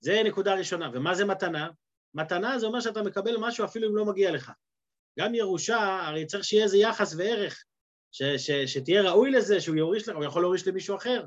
זה 0.00 0.22
נקודה 0.24 0.54
ראשונה. 0.54 0.90
ומה 0.94 1.14
זה 1.14 1.24
מתנה? 1.24 1.68
מתנה 2.14 2.58
זה 2.58 2.66
אומר 2.66 2.80
שאתה 2.80 3.02
מקבל 3.02 3.36
משהו 3.40 3.64
אפילו 3.64 3.88
אם 3.88 3.96
לא 3.96 4.04
מגיע 4.04 4.30
לך. 4.30 4.52
גם 5.18 5.34
ירושה, 5.34 6.06
הרי 6.06 6.26
צריך 6.26 6.44
שיהיה 6.44 6.64
איזה 6.64 6.78
יחס 6.78 7.14
וערך, 7.18 7.64
ש, 8.12 8.22
ש, 8.22 8.50
שתהיה 8.50 9.02
ראוי 9.02 9.30
לזה, 9.30 9.60
שהוא 9.60 9.76
יוריש 9.76 10.08
הוא 10.08 10.24
יכול 10.24 10.42
להוריש 10.42 10.68
למישהו 10.68 10.96
אחר. 10.96 11.26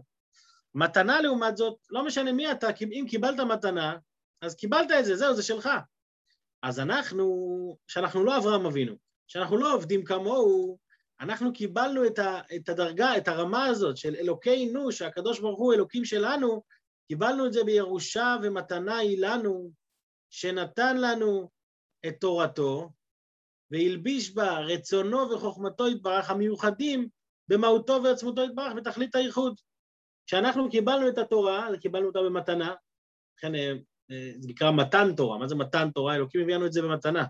מתנה 0.75 1.21
לעומת 1.21 1.57
זאת, 1.57 1.77
לא 1.89 2.05
משנה 2.05 2.31
מי 2.31 2.51
אתה, 2.51 2.67
אם 2.81 3.05
קיבלת 3.09 3.39
מתנה, 3.39 3.97
אז 4.41 4.55
קיבלת 4.55 4.91
את 4.99 5.05
זה, 5.05 5.15
זהו, 5.15 5.35
זה 5.35 5.43
שלך. 5.43 5.69
אז 6.63 6.79
אנחנו, 6.79 7.77
שאנחנו 7.87 8.23
לא 8.23 8.37
אברהם 8.37 8.65
אבינו, 8.65 8.95
שאנחנו 9.27 9.57
לא 9.57 9.73
עובדים 9.75 10.03
כמוהו, 10.03 10.77
אנחנו 11.19 11.53
קיבלנו 11.53 12.05
את, 12.05 12.19
ה, 12.19 12.41
את 12.55 12.69
הדרגה, 12.69 13.17
את 13.17 13.27
הרמה 13.27 13.65
הזאת 13.65 13.97
של 13.97 14.15
אלוקינו, 14.15 14.91
שהקדוש 14.91 15.39
ברוך 15.39 15.59
הוא 15.59 15.73
אלוקים 15.73 16.05
שלנו, 16.05 16.63
קיבלנו 17.07 17.45
את 17.45 17.53
זה 17.53 17.63
בירושה 17.63 18.35
ומתנה 18.43 18.97
היא 18.97 19.17
לנו, 19.21 19.71
שנתן 20.29 20.97
לנו 20.97 21.49
את 22.07 22.15
תורתו, 22.19 22.89
והלביש 23.73 24.35
בה 24.35 24.59
רצונו 24.59 25.29
וחוכמתו 25.31 25.87
יתברך 25.87 26.29
המיוחדים 26.29 27.07
במהותו 27.47 27.99
ועצמותו 28.03 28.43
יתברך 28.43 28.73
בתכלית 28.77 29.15
הייחוד. 29.15 29.59
כשאנחנו 30.27 30.69
קיבלנו 30.69 31.09
את 31.09 31.17
התורה, 31.17 31.67
קיבלנו 31.81 32.07
אותה 32.07 32.19
במתנה, 32.19 32.73
לכן 33.37 33.55
אה, 33.55 33.73
זה 34.37 34.47
נקרא 34.49 34.71
מתן 34.71 35.15
תורה. 35.15 35.37
מה 35.37 35.47
זה 35.47 35.55
מתן 35.55 35.89
תורה? 35.91 36.15
אלוקים 36.15 36.41
הביא 36.41 36.55
לנו 36.55 36.65
את 36.65 36.73
זה 36.73 36.81
במתנה. 36.81 37.25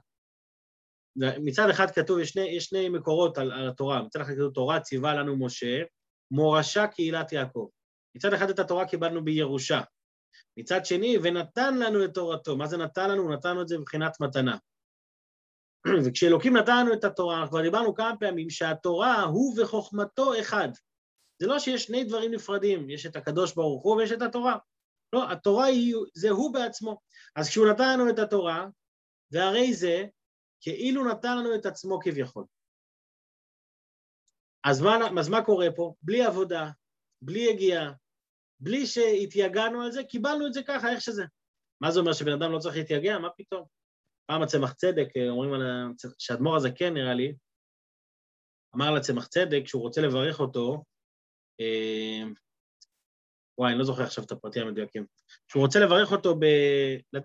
מצד 1.15 1.69
אחד 1.69 1.91
כתוב, 1.91 2.19
יש 2.19 2.29
שני, 2.29 2.41
יש 2.41 2.63
שני 2.63 2.89
מקורות 2.89 3.38
על, 3.38 3.51
על 3.51 3.69
התורה, 3.69 4.01
מצד 4.01 4.21
אחד 4.21 4.33
כתוב 4.33 4.53
תורה 4.53 4.79
ציווה 4.79 5.13
לנו 5.13 5.45
משה, 5.45 5.83
מורשה 6.31 6.88
קהילת 6.88 7.31
יעקב. 7.31 7.67
מצד 8.15 8.33
אחד 8.33 8.50
את 8.50 8.59
התורה 8.59 8.88
קיבלנו 8.88 9.23
בירושה. 9.23 9.81
מצד 10.57 10.85
שני, 10.85 11.17
ונתן 11.23 11.77
לנו 11.77 12.05
את 12.05 12.13
תורתו. 12.13 12.57
מה 12.57 12.67
זה 12.67 12.77
נתן 12.77 13.09
לנו? 13.09 13.21
הוא 13.21 13.33
נתן 13.33 13.50
לנו 13.50 13.62
את 13.62 13.67
זה 13.67 13.77
מבחינת 13.77 14.19
מתנה. 14.19 14.57
וכשאלוקים 16.05 16.57
נתן 16.57 16.85
לנו 16.85 16.93
את 16.93 17.03
התורה, 17.03 17.47
כבר 17.47 17.61
דיברנו 17.61 17.95
כמה 17.95 18.17
פעמים 18.19 18.49
שהתורה 18.49 19.23
הוא 19.23 19.61
וחוכמתו 19.61 20.39
אחד. 20.39 20.69
זה 21.39 21.47
לא 21.47 21.59
שיש 21.59 21.83
שני 21.83 22.03
דברים 22.03 22.31
נפרדים, 22.31 22.89
יש 22.89 23.05
את 23.05 23.15
הקדוש 23.15 23.53
ברוך 23.53 23.83
הוא 23.83 23.95
ויש 23.95 24.11
את 24.11 24.21
התורה. 24.21 24.57
לא, 25.13 25.31
התורה 25.31 25.65
היא, 25.65 25.95
זה 26.13 26.29
הוא 26.29 26.53
בעצמו. 26.53 27.01
אז 27.35 27.49
כשהוא 27.49 27.67
נתן 27.67 27.99
לנו 27.99 28.09
את 28.09 28.19
התורה, 28.19 28.67
והרי 29.31 29.73
זה 29.73 30.05
כאילו 30.61 31.05
נתן 31.05 31.37
לנו 31.37 31.55
את 31.55 31.65
עצמו 31.65 31.99
כביכול. 31.99 32.45
אז 34.63 34.81
מה, 34.81 34.97
אז 35.19 35.29
מה 35.29 35.45
קורה 35.45 35.67
פה? 35.75 35.93
בלי 36.01 36.23
עבודה, 36.25 36.69
בלי 37.21 37.39
יגיעה, 37.39 37.91
בלי 38.59 38.85
שהתייגענו 38.85 39.81
על 39.81 39.91
זה, 39.91 40.03
קיבלנו 40.03 40.47
את 40.47 40.53
זה 40.53 40.63
ככה, 40.63 40.91
איך 40.91 41.01
שזה. 41.01 41.23
מה 41.81 41.91
זה 41.91 41.99
אומר 41.99 42.13
שבן 42.13 42.31
אדם 42.31 42.51
לא 42.51 42.59
צריך 42.59 42.75
להתייגע? 42.75 43.17
מה 43.19 43.29
פתאום? 43.37 43.82
פעם 44.25 44.42
הצמח 44.42 44.74
צדק, 44.74 45.08
אומרים 45.30 45.53
על 45.53 45.62
שהאדמו"ר 46.18 46.56
הזה 46.56 46.72
כן, 46.72 46.94
נראה 46.94 47.13
לי, 47.13 47.34
אמר 48.75 48.92
לצמח 48.92 49.27
צדק 49.27 49.63
שהוא 49.65 49.82
רוצה 49.82 50.01
לברך 50.01 50.39
אותו, 50.39 50.84
אה, 51.60 52.24
וואי, 53.58 53.72
אני 53.72 53.80
לא 53.80 53.86
זוכר 53.86 54.03
עכשיו 54.03 54.24
את 54.24 54.32
הפרטים 54.32 54.68
המדויקים, 54.68 55.06
שהוא 55.51 55.63
רוצה 55.63 55.80
לברך 55.80 56.12
אותו, 56.12 56.36
ב... 56.39 56.46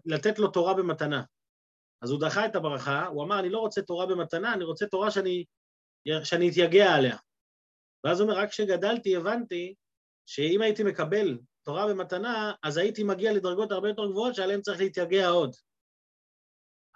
לתת 0.06 0.38
לו 0.38 0.48
תורה 0.48 0.74
במתנה. 0.74 1.22
אז 2.02 2.10
הוא 2.10 2.20
דחה 2.20 2.46
את 2.46 2.56
הברכה, 2.56 3.06
הוא 3.06 3.24
אמר, 3.24 3.40
אני 3.40 3.50
לא 3.50 3.58
רוצה 3.58 3.82
תורה 3.82 4.06
במתנה, 4.06 4.54
אני 4.54 4.64
רוצה 4.64 4.86
תורה 4.86 5.10
שאני, 5.10 5.44
שאני 6.24 6.50
אתייגע 6.50 6.94
עליה. 6.94 7.16
ואז 8.04 8.20
הוא 8.20 8.28
אומר, 8.30 8.40
רק 8.40 8.48
כשגדלתי 8.48 9.16
הבנתי 9.16 9.74
שאם 10.26 10.62
הייתי 10.62 10.82
מקבל 10.82 11.38
תורה 11.64 11.86
במתנה, 11.86 12.52
אז 12.62 12.76
הייתי 12.76 13.02
מגיע 13.02 13.32
לדרגות 13.32 13.72
הרבה 13.72 13.88
יותר 13.88 14.10
גבוהות 14.10 14.34
שעליהן 14.34 14.60
צריך 14.60 14.80
להתייגע 14.80 15.28
עוד. 15.28 15.56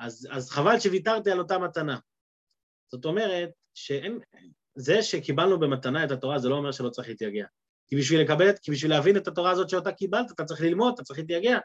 אז, 0.03 0.29
אז 0.31 0.51
חבל 0.51 0.81
שוויתרתי 0.81 1.31
על 1.31 1.39
אותה 1.39 1.59
מתנה. 1.59 1.99
זאת 2.91 3.05
אומרת, 3.05 3.51
שאין, 3.75 4.19
זה 4.75 5.03
שקיבלנו 5.03 5.61
במתנה 5.61 6.05
את 6.05 6.11
התורה 6.11 6.39
זה 6.39 6.49
לא 6.49 6.55
אומר 6.55 6.73
שלא 6.73 6.89
צריך 6.89 7.09
להתייגע. 7.09 7.47
כי 7.89 7.97
בשביל 7.97 8.21
לקבל, 8.21 8.53
כי 8.63 8.71
בשביל 8.71 8.91
להבין 8.91 9.17
את 9.17 9.29
התורה 9.29 9.51
הזאת 9.51 9.69
שאותה 9.69 9.93
קיבלת, 9.93 10.31
אתה 10.31 10.45
צריך 10.45 10.61
ללמוד, 10.61 10.95
אתה 10.95 11.03
צריך 11.03 11.19
להתייגע. 11.19 11.59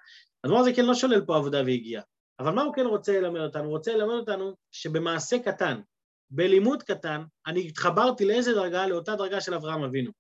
אז 0.44 0.52
מה 0.52 0.64
זה 0.64 0.74
כן 0.74 0.86
לא 0.86 0.94
שולל 0.94 1.26
פה 1.26 1.38
עבודה 1.38 1.62
והגיעה. 1.66 2.04
אבל 2.40 2.52
מה 2.52 2.62
הוא 2.62 2.74
כן 2.74 2.86
רוצה 2.86 3.20
ללמד 3.20 3.40
אותנו? 3.40 3.64
הוא 3.64 3.72
רוצה 3.72 3.96
ללמד 3.96 4.14
אותנו 4.14 4.56
שבמעשה 4.72 5.40
קטן, 5.40 5.82
בלימוד 6.30 6.84
קטן, 6.84 7.24
אני 7.48 7.68
התחברתי 7.68 8.26
לאיזה 8.26 8.54
דרגה? 8.54 8.88
לאותה 8.88 9.16
דרגה 9.16 9.42
של 9.42 9.54
אברהם 9.54 9.84
אבינו. 9.84 10.12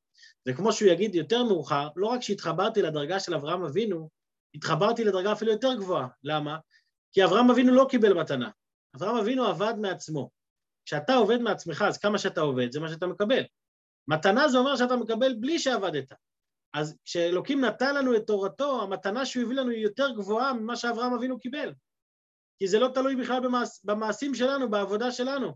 וכמו 0.48 0.74
שהוא 0.74 0.90
יגיד 0.90 1.16
יותר 1.16 1.44
מאוחר, 1.44 1.90
לא 1.96 2.08
רק 2.08 2.22
שהתחברתי 2.22 2.82
לדרגה 2.82 3.20
של 3.20 3.34
אברהם 3.36 3.64
אבינו, 3.64 4.10
התחברתי 4.56 5.04
לדרגה 5.04 5.32
אפילו 5.32 5.52
יותר 5.52 5.74
גבוהה. 5.74 6.08
למה? 6.24 6.58
כי 7.18 7.24
אברהם 7.24 7.52
אבינו 7.52 7.74
לא 7.74 7.86
קיבל 7.90 8.14
מתנה. 8.14 8.50
אברהם 8.96 9.16
אבינו 9.16 9.46
עבד 9.46 9.74
מעצמו. 9.78 10.30
כשאתה 10.86 11.14
עובד 11.14 11.38
מעצמך, 11.42 11.82
אז 11.88 11.98
כמה 11.98 12.18
שאתה 12.18 12.42
עובד, 12.42 12.72
זה 12.72 12.80
מה 12.80 12.90
שאתה 12.90 13.08
מקבל. 13.08 13.44
מתנה 14.08 14.50
זה 14.50 14.58
אומר 14.58 14.76
שאתה 14.76 14.96
מקבל 14.96 15.34
בלי 15.40 15.60
שעבדת. 15.60 16.12
אז 16.74 16.98
כשאלוקים 17.06 17.66
נתן 17.66 17.96
לנו 17.96 18.16
את 18.16 18.28
תורתו, 18.28 18.82
המתנה 18.82 19.26
שהוא 19.26 19.44
הביא 19.44 19.56
לנו 19.56 19.72
היא 19.72 19.84
יותר 19.84 20.10
גבוהה 20.10 20.54
ממה 20.54 20.76
שאברהם 20.76 21.14
אבינו 21.14 21.40
קיבל. 21.40 21.74
כי 22.60 22.68
זה 22.68 22.80
לא 22.80 22.88
תלוי 22.94 23.16
בכלל 23.16 23.40
במעש, 23.40 23.80
במעשים 23.84 24.36
שלנו, 24.36 24.70
בעבודה 24.70 25.12
שלנו. 25.12 25.56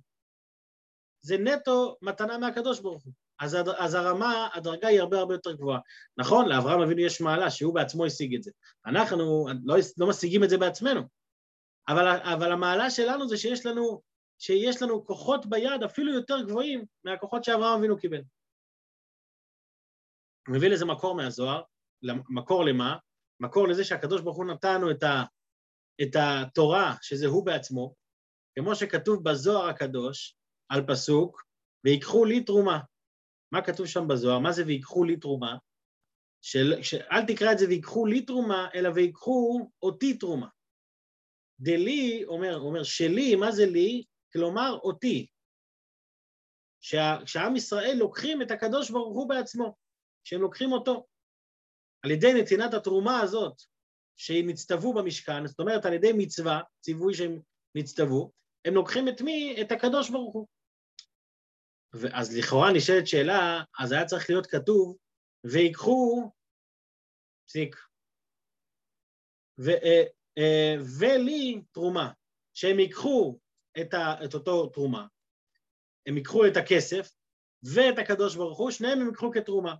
זה 1.22 1.38
נטו 1.38 1.98
מתנה 2.02 2.38
מהקדוש 2.38 2.80
ברוך 2.80 3.04
הוא. 3.04 3.14
אז, 3.40 3.58
אז 3.78 3.94
הרמה, 3.94 4.48
הדרגה 4.54 4.88
היא 4.88 5.00
הרבה 5.00 5.20
הרבה 5.20 5.34
יותר 5.34 5.52
גבוהה. 5.52 5.80
נכון, 6.18 6.50
לאברהם 6.50 6.82
אבינו 6.82 7.02
יש 7.02 7.22
מעלה 7.22 7.52
שהוא 7.52 7.76
בעצמו 7.76 8.06
השיג 8.06 8.36
את 8.36 8.44
זה. 8.44 8.52
אנחנו 8.86 9.48
לא, 9.64 9.76
לא 9.98 10.08
משיגים 10.08 10.44
את 10.44 10.50
זה 10.50 10.58
בעצמנו. 10.58 11.21
אבל, 11.88 12.08
אבל 12.34 12.52
המעלה 12.52 12.90
שלנו 12.90 13.28
זה 13.28 13.38
שיש 13.38 13.66
לנו, 13.66 14.02
שיש 14.40 14.82
לנו 14.82 15.06
כוחות 15.06 15.46
ביד 15.46 15.84
אפילו 15.86 16.14
יותר 16.14 16.42
גבוהים 16.48 16.86
מהכוחות 17.04 17.44
שאברהם 17.44 17.80
אבינו 17.80 17.98
קיבל. 17.98 18.22
מביא 20.50 20.70
לזה 20.70 20.86
מקור 20.86 21.16
מהזוהר, 21.16 21.62
מקור 22.30 22.66
למה? 22.66 22.98
מקור 23.40 23.68
לזה 23.68 23.84
שהקדוש 23.84 24.22
ברוך 24.22 24.38
הוא 24.38 24.46
נתן 24.46 24.82
את, 24.92 25.04
ה, 25.04 25.24
את 26.02 26.16
התורה, 26.16 26.96
שזה 27.02 27.28
הוא 27.28 27.46
בעצמו, 27.46 27.96
כמו 28.56 28.76
שכתוב 28.76 29.24
בזוהר 29.30 29.70
הקדוש, 29.70 30.36
על 30.70 30.88
פסוק, 30.88 31.44
ויקחו 31.86 32.26
לי 32.26 32.44
תרומה. 32.44 32.80
מה 33.52 33.62
כתוב 33.62 33.86
שם 33.86 34.08
בזוהר? 34.08 34.40
מה 34.40 34.52
זה 34.52 34.64
ויקחו 34.66 35.04
לי 35.04 35.18
תרומה? 35.18 35.58
של, 36.42 36.84
של, 36.84 37.02
אל 37.12 37.26
תקרא 37.26 37.52
את 37.52 37.58
זה 37.58 37.66
ויקחו 37.68 38.06
לי 38.06 38.26
תרומה, 38.26 38.68
אלא 38.76 38.90
ויקחו 38.96 39.70
אותי 39.82 40.18
תרומה. 40.18 40.48
דלי, 41.62 42.24
אומר, 42.26 42.60
אומר 42.60 42.84
שלי, 42.84 43.36
מה 43.36 43.52
זה 43.52 43.66
לי? 43.66 44.04
כלומר 44.34 44.80
אותי. 44.84 45.28
כשעם 47.26 47.56
ישראל 47.56 47.96
לוקחים 48.00 48.42
את 48.42 48.52
הקדוש 48.52 48.90
ברוך 48.92 49.18
הוא 49.18 49.30
בעצמו, 49.30 49.76
שהם 50.24 50.42
לוקחים 50.42 50.72
אותו. 50.72 51.08
על 52.04 52.12
ידי 52.12 52.34
נתינת 52.42 52.74
התרומה 52.74 53.20
הזאת, 53.22 53.62
שהם 54.16 54.50
נצטוו 54.50 54.94
במשכן, 54.94 55.48
זאת 55.48 55.60
אומרת 55.60 55.86
על 55.86 55.94
ידי 55.94 56.12
מצווה, 56.18 56.62
ציווי 56.80 57.14
שהם 57.14 57.40
נצטוו, 57.76 58.32
הם 58.66 58.74
לוקחים 58.74 59.08
את 59.08 59.22
מי? 59.22 59.62
את 59.62 59.72
הקדוש 59.72 60.10
ברוך 60.10 60.34
הוא. 60.34 60.48
אז 62.14 62.38
לכאורה 62.38 62.74
נשאלת 62.74 63.08
שאלה, 63.08 63.64
אז 63.80 63.92
היה 63.92 64.06
צריך 64.06 64.30
להיות 64.30 64.48
כתוב, 64.48 64.98
ויקחו, 65.44 66.32
פסיק, 67.48 67.76
ו, 69.60 69.70
אה, 69.70 70.04
ולי 71.00 71.62
תרומה, 71.72 72.12
שהם 72.54 72.80
ייקחו 72.80 73.40
את, 73.82 73.94
ה, 73.94 74.26
את 74.26 74.34
אותו 74.34 74.68
תרומה, 74.68 75.06
הם 76.08 76.18
ייקחו 76.18 76.46
את 76.48 76.58
הכסף 76.58 77.10
ואת 77.64 78.00
הקדוש 78.00 78.36
ברוך 78.36 78.60
הוא, 78.60 78.72
שניהם 78.72 79.02
הם 79.02 79.08
ייקחו 79.08 79.32
כתרומה. 79.32 79.76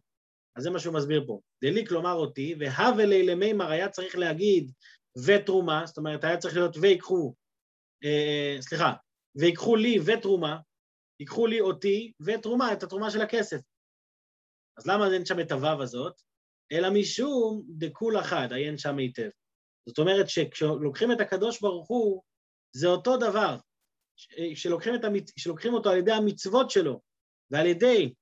אז 0.56 0.64
זה 0.64 0.70
מה 0.70 0.80
שהוא 0.80 0.94
מסביר 0.94 1.24
פה. 1.28 1.40
דלי 1.64 1.86
כלומר 1.86 2.14
אותי, 2.14 2.56
והווה 2.60 3.06
לילי 3.06 3.36
מימר 3.36 3.72
היה 3.72 3.90
צריך 3.90 4.16
להגיד 4.16 4.72
ותרומה, 5.26 5.84
זאת 5.86 5.98
אומרת, 5.98 6.24
היה 6.24 6.38
צריך 6.38 6.56
להיות 6.56 6.78
ויקחו, 6.78 7.36
אה, 8.04 8.58
סליחה, 8.62 8.94
ויקחו 9.36 9.76
לי 9.76 9.98
ותרומה, 10.06 10.58
ייקחו 11.20 11.48
לי 11.48 11.62
אותי 11.62 12.14
ותרומה, 12.26 12.74
את 12.74 12.84
התרומה 12.84 13.12
של 13.12 13.22
הכסף. 13.22 13.60
אז 14.78 14.88
למה 14.88 15.14
אין 15.14 15.26
שם 15.26 15.40
את 15.40 15.52
הוו 15.52 15.82
הזאת? 15.82 16.22
אלא 16.72 16.90
משום 16.94 17.64
דכול 17.78 18.20
אחד, 18.20 18.48
עיין 18.52 18.78
שם 18.78 18.98
היטב. 18.98 19.30
זאת 19.86 20.00
אומרת 20.00 20.30
שכשלוקחים 20.30 21.12
את 21.12 21.22
הקדוש 21.22 21.62
ברוך 21.62 21.88
הוא, 21.88 22.24
זה 22.72 22.88
אותו 22.88 23.18
דבר. 23.18 23.58
שלוקחים, 24.56 24.94
המצ... 25.04 25.32
שלוקחים 25.40 25.74
אותו 25.74 25.90
על 25.90 25.98
ידי 25.98 26.12
המצוות 26.12 26.72
שלו, 26.72 27.02
ועל 27.52 27.66
ידי, 27.66 28.14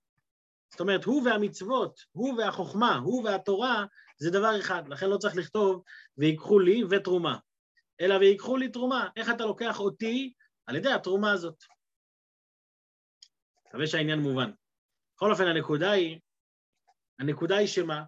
זאת 0.72 0.80
אומרת, 0.80 1.04
הוא 1.04 1.24
והמצוות, 1.26 2.00
הוא 2.12 2.38
והחוכמה, 2.38 2.96
הוא 2.96 3.24
והתורה, 3.24 3.86
זה 4.18 4.30
דבר 4.32 4.60
אחד. 4.60 4.88
לכן 4.88 5.10
לא 5.10 5.18
צריך 5.18 5.36
לכתוב 5.36 5.84
ויקחו 6.18 6.60
לי 6.60 6.84
ותרומה, 6.90 7.38
אלא 8.02 8.16
ויקחו 8.16 8.58
לי 8.58 8.70
תרומה. 8.70 9.10
איך 9.16 9.30
אתה 9.30 9.46
לוקח 9.46 9.80
אותי? 9.80 10.34
על 10.66 10.76
ידי 10.76 10.92
התרומה 10.92 11.32
הזאת. 11.32 11.64
מקווה 13.68 13.88
שהעניין 13.88 14.20
מובן. 14.20 14.52
בכל 15.16 15.32
אופן, 15.32 15.48
הנקודה 15.48 15.92
היא, 15.92 16.20
הנקודה 17.20 17.58
היא 17.58 17.68
שמה? 17.68 18.04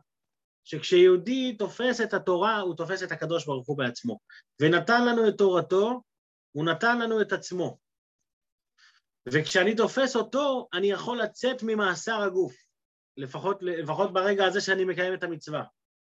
שכשיהודי 0.63 1.55
תופס 1.59 2.01
את 2.01 2.13
התורה, 2.13 2.59
הוא 2.59 2.75
תופס 2.75 3.03
את 3.03 3.11
הקדוש 3.11 3.45
ברוך 3.45 3.67
הוא 3.67 3.77
בעצמו. 3.77 4.19
ונתן 4.61 5.05
לנו 5.05 5.27
את 5.27 5.37
תורתו, 5.37 6.01
הוא 6.51 6.65
נתן 6.65 6.99
לנו 6.99 7.21
את 7.21 7.31
עצמו. 7.31 7.77
וכשאני 9.33 9.75
תופס 9.75 10.15
אותו, 10.15 10.67
אני 10.73 10.91
יכול 10.91 11.21
לצאת 11.21 11.63
ממאסר 11.63 12.21
הגוף, 12.21 12.53
לפחות, 13.17 13.57
לפחות 13.61 14.13
ברגע 14.13 14.45
הזה 14.45 14.61
שאני 14.61 14.85
מקיים 14.85 15.13
את 15.13 15.23
המצווה. 15.23 15.63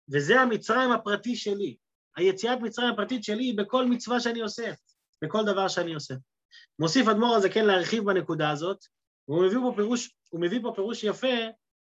וזה 0.09 0.41
המצרים 0.41 0.91
הפרטי 0.91 1.35
שלי. 1.35 1.77
היציאת 2.17 2.59
מצרים 2.61 2.89
הפרטית 2.93 3.23
שלי 3.23 3.43
היא 3.43 3.57
בכל 3.57 3.85
מצווה 3.85 4.19
שאני 4.19 4.41
עושה, 4.41 4.71
בכל 5.23 5.45
דבר 5.45 5.67
שאני 5.67 5.93
עושה. 5.93 6.13
מוסיף 6.79 7.07
אדמו"ר 7.07 7.35
הזה 7.35 7.49
כן 7.49 7.65
להרחיב 7.65 8.03
בנקודה 8.03 8.49
הזאת, 8.49 8.85
והוא 9.27 9.45
מביא 9.45 9.57
פה 9.57 9.73
פירוש, 9.75 10.15
מביא 10.33 10.59
פה 10.61 10.71
פירוש 10.75 11.03
יפה 11.03 11.35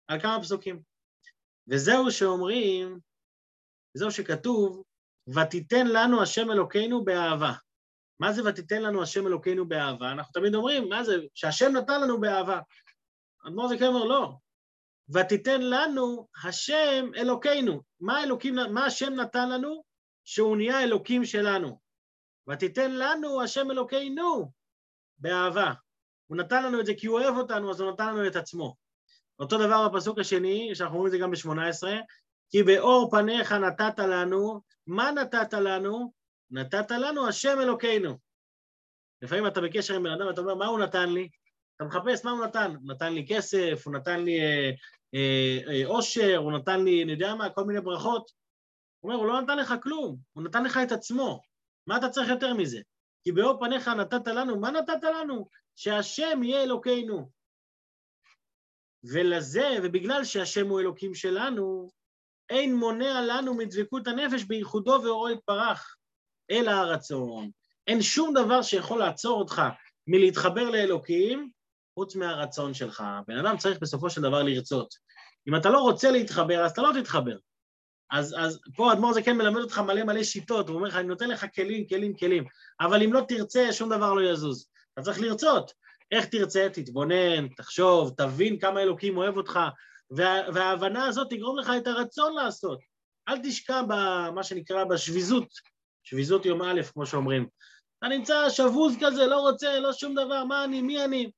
על 0.09 0.21
כמה 0.21 0.43
פסוקים. 0.43 0.83
וזהו 1.69 2.11
שאומרים, 2.11 2.99
וזהו 3.97 4.11
שכתוב, 4.11 4.83
ותיתן 5.29 5.87
לנו 5.87 6.23
השם 6.23 6.51
אלוקינו 6.51 7.05
באהבה. 7.05 7.53
מה 8.21 8.33
זה 8.33 8.45
ותיתן 8.45 8.83
לנו 8.83 9.03
השם 9.03 9.27
אלוקינו 9.27 9.69
באהבה? 9.69 10.13
אנחנו 10.13 10.33
תמיד 10.33 10.55
אומרים, 10.55 10.89
מה 10.89 11.05
זה? 11.05 11.17
שהשם 11.35 11.73
נתן 11.73 12.01
לנו 12.01 12.21
באהבה. 12.21 12.61
אדמו"ר 13.47 13.69
זה 13.69 13.87
אומר, 13.87 14.05
לא. 14.05 14.33
ותיתן 15.15 15.61
לנו 15.63 16.29
השם 16.45 17.11
אלוקינו. 17.17 17.83
מה, 18.01 18.23
אלוקים, 18.23 18.55
מה 18.55 18.87
השם 18.87 19.13
נתן 19.13 19.49
לנו? 19.51 19.83
שהוא 20.25 20.57
נהיה 20.57 20.83
אלוקים 20.83 21.25
שלנו. 21.25 21.81
ותיתן 22.49 22.91
לנו 22.91 23.43
השם 23.43 23.71
אלוקינו 23.71 24.51
באהבה. 25.19 25.73
הוא 26.27 26.37
נתן 26.37 26.65
לנו 26.65 26.81
את 26.81 26.87
זה 26.87 26.93
כי 26.99 27.07
הוא 27.07 27.21
אוהב 27.21 27.37
אותנו, 27.37 27.71
אז 27.71 27.81
הוא 27.81 27.93
נתן 27.93 28.07
לנו 28.07 28.27
את 28.27 28.37
עצמו. 28.37 28.86
אותו 29.39 29.59
דבר 29.59 29.89
בפסוק 29.89 30.19
השני, 30.19 30.75
שאנחנו 30.75 30.97
רואים 30.97 31.07
את 31.07 31.13
זה 31.13 31.19
גם 31.19 31.31
ב-18, 31.31 31.87
כי 32.51 32.63
באור 32.63 33.11
פניך 33.11 33.53
נתת 33.53 33.99
לנו, 33.99 34.61
מה 34.87 35.11
נתת 35.11 35.55
לנו? 35.55 36.13
נתת 36.51 36.91
לנו 36.91 37.29
השם 37.29 37.59
אלוקינו. 37.61 38.19
לפעמים 39.23 39.47
אתה 39.47 39.61
בקשר 39.61 39.95
עם 39.95 40.03
בן 40.03 40.11
אדם 40.11 40.27
ואתה 40.27 40.41
אומר, 40.41 40.55
מה 40.55 40.67
הוא 40.67 40.79
נתן 40.79 41.09
לי? 41.09 41.29
אתה 41.77 41.85
מחפש 41.85 42.25
מה 42.25 42.31
הוא 42.31 42.45
נתן. 42.45 42.75
הוא 42.83 42.93
נתן 42.93 43.13
לי 43.13 43.27
כסף, 43.29 43.83
הוא 43.85 43.95
נתן 43.95 44.25
לי 44.25 44.41
אה, 44.41 44.71
אה, 45.15 45.83
אה, 46.23 46.37
הוא 46.37 46.53
נתן 46.53 46.85
לי, 46.85 47.03
אני 47.03 47.13
יודע 47.13 47.35
מה, 47.35 47.51
כל 47.51 47.65
מיני 47.65 47.81
ברכות. 47.81 48.31
הוא 49.01 49.13
אומר, 49.13 49.23
הוא 49.23 49.27
לא 49.27 49.41
נתן 49.41 49.59
לך 49.59 49.75
כלום, 49.83 50.17
הוא 50.33 50.45
נתן 50.45 50.65
לך 50.65 50.81
את 50.83 50.93
עצמו. 50.93 51.41
מה 51.87 51.97
אתה 51.97 52.09
צריך 52.09 52.29
יותר 52.29 52.55
מזה? 52.55 52.81
כי 53.25 53.33
באור 53.33 53.61
פניך 53.61 53.89
נתת 53.89 54.27
לנו, 54.27 54.61
מה 54.61 54.71
נתת 54.71 55.03
לנו? 55.03 55.49
שהשם 55.77 56.43
יהיה 56.43 56.63
אלוקינו. 56.63 57.31
ולזה, 59.13 59.69
ובגלל 59.83 60.25
שהשם 60.25 60.69
הוא 60.69 60.81
אלוקים 60.81 61.15
שלנו, 61.15 61.91
אין 62.51 62.75
מונע 62.75 63.21
לנו 63.21 63.55
מדבקות 63.55 64.07
הנפש 64.07 64.45
בייחודו 64.45 65.01
ואורו 65.05 65.31
יתברך, 65.31 65.97
אלא 66.51 66.71
הרצון. 66.71 67.51
אין 67.87 68.03
שום 68.03 68.35
דבר 68.35 68.63
שיכול 68.63 68.99
לעצור 68.99 69.39
אותך 69.39 69.63
מלהתחבר 70.07 70.71
לאלוקים, 70.71 71.51
חוץ 71.95 72.17
מהרצון 72.17 72.75
שלך. 72.75 73.05
בן 73.29 73.39
אדם 73.39 73.57
צריך 73.57 73.79
בסופו 73.81 74.11
של 74.11 74.21
דבר 74.21 74.43
לרצות. 74.43 74.95
אם 75.49 75.57
אתה 75.57 75.71
לא 75.71 75.79
רוצה 75.79 76.11
להתחבר, 76.11 76.65
אז 76.65 76.71
אתה 76.71 76.83
לא 76.83 76.93
תתחבר. 77.01 77.37
אז, 78.11 78.35
אז 78.39 78.61
פה 78.77 78.93
אדמו"ר 78.93 79.13
זה 79.13 79.23
כן 79.23 79.37
מלמד 79.37 79.61
אותך 79.61 79.79
מלא 79.79 80.05
מלא 80.05 80.23
שיטות, 80.23 80.69
הוא 80.69 80.77
אומר 80.77 80.89
לך, 80.89 80.97
אני 80.97 81.09
נותן 81.09 81.29
לך 81.29 81.47
כלים, 81.55 81.89
כלים, 81.89 82.17
כלים, 82.17 82.45
אבל 82.81 83.03
אם 83.03 83.13
לא 83.13 83.21
תרצה, 83.29 83.73
שום 83.73 83.89
דבר 83.89 84.15
לא 84.15 84.31
יזוז. 84.31 84.69
אתה 84.93 85.03
צריך 85.03 85.21
לרצות. 85.21 85.73
איך 86.11 86.25
תרצה? 86.25 86.69
תתבונן, 86.73 87.49
תחשוב, 87.49 88.15
תבין 88.17 88.59
כמה 88.59 88.83
אלוקים 88.83 89.17
אוהב 89.17 89.37
אותך, 89.37 89.61
וה, 90.11 90.41
וההבנה 90.55 91.07
הזאת 91.07 91.31
תגרום 91.31 91.59
לך 91.59 91.73
את 91.77 91.87
הרצון 91.87 92.35
לעשות. 92.35 92.79
אל 93.29 93.39
תשקע 93.43 93.83
במה 93.83 94.43
שנקרא 94.43 94.85
בשביזות, 94.85 95.49
שביזות 96.03 96.47
יום 96.47 96.63
א', 96.63 96.83
כמו 96.93 97.07
שאומרים. 97.07 97.49
אתה 97.99 98.09
נמצא 98.09 98.51
שבוז 98.51 98.97
כזה, 99.01 99.27
לא 99.27 99.41
רוצה, 99.41 99.81
לא 99.81 99.93
שום 99.93 100.15
דבר, 100.15 100.45
מה 100.45 100.65
אני, 100.65 100.83
מי 100.83 101.05
אני? 101.05 101.31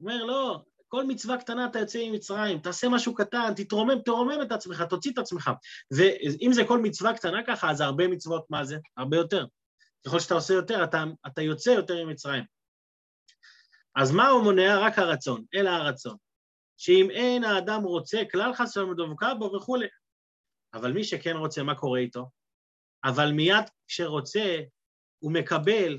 אומר, 0.00 0.24
לא, 0.24 0.60
כל 0.88 1.06
מצווה 1.06 1.36
קטנה 1.36 1.66
אתה 1.66 1.78
יוצא 1.78 2.08
ממצרים, 2.08 2.58
תעשה 2.58 2.88
משהו 2.88 3.14
קטן, 3.14 3.52
תתרומם, 3.56 3.98
תרומם 4.04 4.42
את 4.42 4.52
עצמך, 4.52 4.82
תוציא 4.82 5.12
את 5.12 5.18
עצמך. 5.18 5.50
ואם 5.90 6.50
זה 6.52 6.64
כל 6.64 6.78
מצווה 6.78 7.14
קטנה 7.14 7.42
ככה, 7.46 7.70
אז 7.70 7.80
הרבה 7.80 8.08
מצוות, 8.08 8.44
מה 8.50 8.64
זה? 8.64 8.78
הרבה 8.96 9.16
יותר. 9.16 9.46
ככל 10.06 10.20
שאתה 10.20 10.34
עושה 10.34 10.54
יותר, 10.54 10.84
אתה, 10.84 11.04
אתה 11.26 11.42
יוצא 11.42 11.70
יותר 11.70 12.04
ממצרים. 12.04 12.44
אז 13.96 14.12
מה 14.12 14.28
הוא 14.28 14.42
מונע? 14.42 14.78
רק 14.78 14.98
הרצון, 14.98 15.44
אלא 15.54 15.70
הרצון. 15.70 16.16
שאם 16.76 17.10
אין 17.10 17.44
האדם 17.44 17.82
רוצה, 17.82 18.22
כלל 18.30 18.54
חס 18.54 18.70
ושלום 18.70 18.94
דבקה 18.96 19.34
בו 19.34 19.52
וכולי. 19.56 19.86
אבל 20.74 20.92
מי 20.92 21.04
שכן 21.04 21.36
רוצה, 21.36 21.62
מה 21.62 21.74
קורה 21.74 21.98
איתו? 21.98 22.30
אבל 23.04 23.32
מיד 23.32 23.64
כשרוצה, 23.88 24.60
הוא 25.18 25.32
מקבל, 25.32 25.98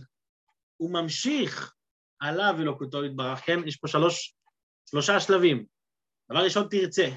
הוא 0.77 0.93
ממשיך 0.93 1.73
עליו 2.19 2.55
אלוקותו 2.59 3.05
יתברך, 3.05 3.39
כן? 3.39 3.67
יש 3.67 3.77
פה 3.77 3.87
שלוש, 3.87 4.35
שלושה 4.89 5.19
שלבים. 5.19 5.65
דבר 6.31 6.43
ראשון, 6.43 6.67
תרצה. 6.69 7.09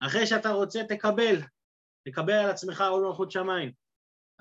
אחרי 0.00 0.26
שאתה 0.26 0.50
רוצה, 0.50 0.80
תקבל. 0.88 1.36
תקבל 2.08 2.32
על 2.32 2.50
עצמך 2.50 2.80
עול 2.80 3.06
מלכות 3.06 3.30
שמיים. 3.30 3.81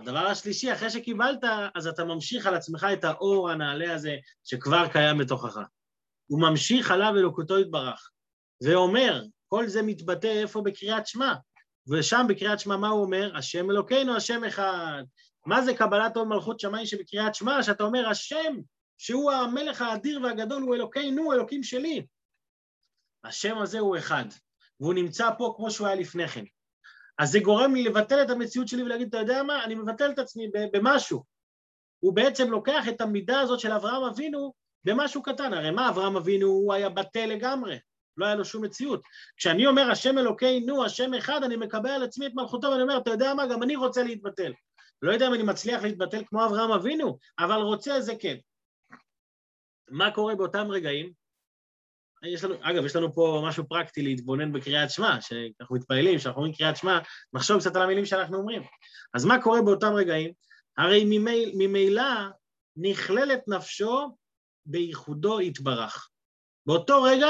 הדבר 0.01 0.27
השלישי, 0.27 0.73
אחרי 0.73 0.89
שקיבלת, 0.89 1.39
אז 1.75 1.87
אתה 1.87 2.05
ממשיך 2.05 2.45
על 2.45 2.55
עצמך 2.55 2.87
את 2.93 3.03
האור 3.03 3.49
הנעלה 3.49 3.93
הזה 3.93 4.15
שכבר 4.43 4.87
קיים 4.87 5.17
בתוכך. 5.17 5.57
הוא 6.27 6.41
ממשיך 6.41 6.91
עליו 6.91 7.13
אלוקותו 7.17 7.59
יתברך, 7.59 8.11
ואומר, 8.63 9.23
כל 9.47 9.67
זה 9.67 9.81
מתבטא 9.81 10.27
איפה 10.27 10.61
בקריאת 10.61 11.07
שמע, 11.07 11.33
ושם 11.87 12.25
בקריאת 12.29 12.59
שמע 12.59 12.77
מה 12.77 12.89
הוא 12.89 13.01
אומר? 13.01 13.37
השם 13.37 13.71
אלוקינו, 13.71 14.15
השם 14.15 14.43
אחד. 14.43 15.03
מה 15.45 15.61
זה 15.61 15.73
קבלת 15.73 16.17
עול 16.17 16.27
מלכות 16.27 16.59
שמיים 16.59 16.85
שבקריאת 16.85 17.35
שמע? 17.35 17.63
שאתה 17.63 17.83
אומר, 17.83 18.07
השם, 18.09 18.57
שהוא 18.97 19.31
המלך 19.31 19.81
האדיר 19.81 20.21
והגדול, 20.23 20.61
הוא 20.61 20.75
אלוקינו, 20.75 21.33
אלוקים 21.33 21.63
שלי. 21.63 22.05
השם 23.23 23.57
הזה 23.57 23.79
הוא 23.79 23.97
אחד, 23.97 24.25
והוא 24.79 24.93
נמצא 24.93 25.29
פה 25.37 25.53
כמו 25.57 25.71
שהוא 25.71 25.87
היה 25.87 25.95
לפני 25.95 26.27
כן. 26.27 26.43
אז 27.17 27.31
זה 27.31 27.39
גורם 27.39 27.75
לי 27.75 27.83
לבטל 27.83 28.21
את 28.21 28.29
המציאות 28.29 28.67
שלי 28.67 28.83
ולהגיד, 28.83 29.07
אתה 29.07 29.17
יודע 29.17 29.43
מה, 29.43 29.63
אני 29.63 29.75
מבטל 29.75 30.11
את 30.11 30.19
עצמי 30.19 30.47
במשהו. 30.73 31.23
הוא 31.99 32.13
בעצם 32.13 32.51
לוקח 32.51 32.87
את 32.89 33.01
המידה 33.01 33.39
הזאת 33.39 33.59
של 33.59 33.71
אברהם 33.71 34.03
אבינו 34.03 34.53
במשהו 34.83 35.23
קטן. 35.23 35.53
הרי 35.53 35.71
מה, 35.71 35.89
אברהם 35.89 36.17
אבינו, 36.17 36.47
הוא 36.47 36.73
היה 36.73 36.89
בטל 36.89 37.25
לגמרי, 37.25 37.79
לא 38.17 38.25
היה 38.25 38.35
לו 38.35 38.45
שום 38.45 38.63
מציאות. 38.63 39.01
כשאני 39.37 39.67
אומר, 39.67 39.91
השם 39.91 40.17
אלוקינו, 40.17 40.85
השם 40.85 41.13
אחד, 41.13 41.43
אני 41.43 41.55
מקבל 41.55 41.89
על 41.89 42.03
עצמי 42.03 42.25
את 42.25 42.31
מלכותו, 42.35 42.67
ואני 42.67 42.81
אומר, 42.81 42.97
אתה 42.97 43.11
יודע 43.11 43.33
מה, 43.33 43.47
גם 43.47 43.63
אני 43.63 43.75
רוצה 43.75 44.03
להתבטל. 44.03 44.53
לא 45.01 45.11
יודע 45.11 45.27
אם 45.27 45.33
אני 45.33 45.43
מצליח 45.43 45.83
להתבטל 45.83 46.23
כמו 46.25 46.45
אברהם 46.45 46.71
אבינו, 46.71 47.17
אבל 47.39 47.55
רוצה 47.55 48.01
זה 48.01 48.15
כן. 48.15 48.35
מה 49.89 50.11
קורה 50.11 50.35
באותם 50.35 50.71
רגעים? 50.71 51.20
יש 52.23 52.43
לנו, 52.43 52.55
אגב, 52.61 52.85
יש 52.85 52.95
לנו 52.95 53.13
פה 53.13 53.43
משהו 53.47 53.67
פרקטי 53.67 54.01
להתבונן 54.01 54.53
בקריאת 54.53 54.91
שמע, 54.91 55.21
שאנחנו 55.21 55.75
מתפעלים, 55.75 56.19
שאנחנו 56.19 56.41
אומרים 56.41 56.55
קריאת 56.55 56.77
שמע, 56.77 56.99
נחשוב 57.33 57.59
קצת 57.59 57.75
על 57.75 57.81
המילים 57.81 58.05
שאנחנו 58.05 58.37
אומרים. 58.37 58.63
אז 59.13 59.25
מה 59.25 59.41
קורה 59.41 59.61
באותם 59.61 59.93
רגעים? 59.93 60.31
הרי 60.77 61.03
ממילא 61.05 61.51
ממילא 61.53 62.03
נכללת 62.75 63.47
נפשו 63.47 64.17
בייחודו 64.65 65.41
יתברך. 65.41 66.09
באותו 66.65 67.03
רגע 67.03 67.27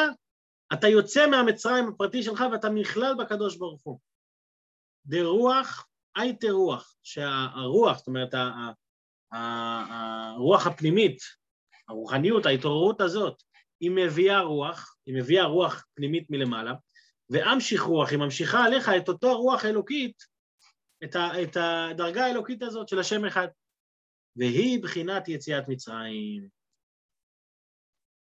אתה 0.73 0.87
יוצא 0.87 1.27
מהמצרים 1.27 1.87
הפרטי 1.87 2.23
שלך 2.23 2.43
ואתה 2.51 2.69
נכלל 2.69 3.13
בקדוש 3.19 3.57
ברוך 3.57 3.81
הוא. 3.83 3.99
דרוח 5.05 5.87
הייתה 6.15 6.47
רוח, 6.51 6.95
שהרוח, 7.03 7.97
זאת 7.97 8.07
אומרת, 8.07 8.33
הרוח 9.31 10.67
הפנימית, 10.67 11.17
הרוחניות, 11.87 12.45
ההתעוררות 12.45 13.01
הזאת, 13.01 13.43
היא 13.81 13.91
מביאה 13.91 14.39
רוח, 14.41 14.95
היא 15.05 15.15
מביאה 15.15 15.45
רוח 15.45 15.85
פנימית 15.93 16.29
מלמעלה, 16.29 16.73
ואמשיך 17.29 17.81
רוח, 17.81 18.09
היא 18.09 18.19
ממשיכה 18.19 18.65
עליך 18.65 18.89
את 18.97 19.09
אותו 19.09 19.29
הרוח 19.29 19.65
האלוקית 19.65 20.23
את, 21.03 21.15
ה, 21.15 21.43
את 21.43 21.57
הדרגה 21.57 22.25
האלוקית 22.25 22.63
הזאת 22.63 22.87
של 22.87 22.99
השם 22.99 23.25
אחד. 23.25 23.47
והיא 24.35 24.83
בחינת 24.83 25.27
יציאת 25.27 25.67
מצרים. 25.67 26.47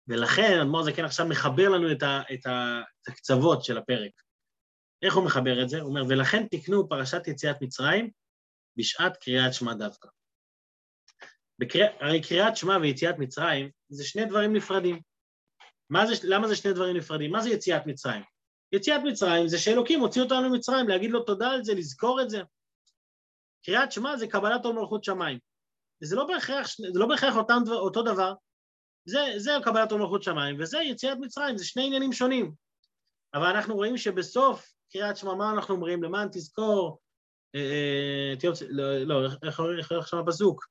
ולכן 0.08 0.60
אדמו"ר 0.62 0.84
זקן 0.84 1.06
עכשיו 1.06 1.28
מחבר 1.28 1.70
לנו 1.70 1.92
את, 1.92 2.04
ה, 2.04 2.22
את, 2.34 2.46
ה, 2.46 2.82
את 3.02 3.08
הקצוות 3.08 3.64
של 3.64 3.78
הפרק. 3.78 4.12
איך 5.02 5.16
הוא 5.16 5.26
מחבר 5.26 5.64
את 5.64 5.70
זה? 5.70 5.82
הוא 5.82 5.90
אומר, 5.90 6.04
ולכן 6.10 6.48
תקנו 6.48 6.90
פרשת 6.90 7.28
יציאת 7.28 7.62
מצרים 7.62 8.12
בשעת 8.78 9.18
קריאת 9.18 9.54
שמע 9.54 9.74
דווקא. 9.74 10.10
בקריא, 11.60 11.86
הרי 12.00 12.22
קריאת 12.22 12.58
שמע 12.58 12.78
ויציאת 12.82 13.16
מצרים 13.20 13.70
זה 13.90 14.06
שני 14.06 14.26
דברים 14.26 14.54
נפרדים. 14.54 15.02
זה, 16.08 16.14
למה 16.24 16.48
זה 16.48 16.56
שני 16.56 16.74
דברים 16.74 16.98
נפרדים? 16.98 17.32
מה 17.32 17.42
זה 17.42 17.50
יציאת 17.50 17.86
מצרים? 17.86 18.24
יציאת 18.72 19.02
מצרים 19.04 19.48
זה 19.48 19.58
שאלוקים 19.58 20.00
הוציא 20.00 20.22
אותנו 20.22 20.50
ממצרים, 20.50 20.88
להגיד 20.88 21.12
לו 21.12 21.24
תודה 21.24 21.50
על 21.50 21.64
זה, 21.64 21.74
לזכור 21.74 22.22
את 22.22 22.30
זה. 22.30 22.42
קריאת 23.66 23.92
שמע 23.92 24.18
זה 24.18 24.28
קבלת 24.28 24.66
עול 24.66 24.76
מלכות 24.76 25.04
שמיים. 25.04 25.40
וזה 26.02 26.16
לא 26.16 26.28
בהכרח, 26.28 26.68
זה 26.94 27.00
לא 27.00 27.06
בהכרח 27.06 27.36
אותם, 27.36 27.62
אותו 27.70 28.04
דבר, 28.04 28.34
זה, 29.06 29.20
זה 29.38 29.52
קבלת 29.64 29.92
עול 29.92 30.02
מלכות 30.02 30.24
שמיים, 30.24 30.56
וזה 30.60 30.80
יציאת 30.82 31.18
מצרים, 31.22 31.58
זה 31.58 31.66
שני 31.66 31.86
עניינים 31.86 32.14
שונים. 32.14 32.54
אבל 33.34 33.48
אנחנו 33.48 33.76
רואים 33.76 33.98
שבסוף 33.98 34.74
קריאת 34.92 35.18
שמע, 35.18 35.34
מה 35.34 35.52
אנחנו 35.52 35.76
אומרים? 35.76 36.04
למען 36.04 36.28
תזכור, 36.32 37.00
אה, 37.56 37.62
אה, 37.62 38.36
תיוצ... 38.40 38.62
לא, 38.70 38.98
לא, 38.98 39.30
איך 39.44 39.60
אומרים 39.60 39.80
שם 40.06 40.18
הפסוק? 40.18 40.66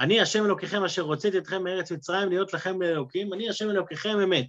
אני 0.00 0.20
השם 0.20 0.44
אלוקיכם 0.44 0.84
אשר 0.84 1.02
הוצאתי 1.02 1.38
אתכם 1.38 1.64
מארץ 1.64 1.92
מצרים 1.92 2.28
להיות 2.28 2.54
לכם 2.54 2.82
לאלוקים, 2.82 3.32
אני 3.32 3.48
השם 3.48 3.70
אלוקיכם 3.70 4.20
אמת. 4.24 4.46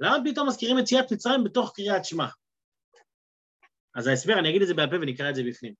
למה 0.00 0.16
פתאום 0.24 0.48
מזכירים 0.48 0.78
יציאת 0.78 1.12
מצרים 1.12 1.44
בתוך 1.44 1.72
קריאת 1.74 2.04
שמע? 2.04 2.26
אז 3.94 4.06
ההסבר, 4.06 4.38
אני 4.38 4.50
אגיד 4.50 4.62
את 4.62 4.68
זה 4.68 4.74
בעל 4.74 4.90
פה 4.90 4.96
ונקרא 4.96 5.30
את 5.30 5.34
זה 5.34 5.42
בפנים. 5.42 5.74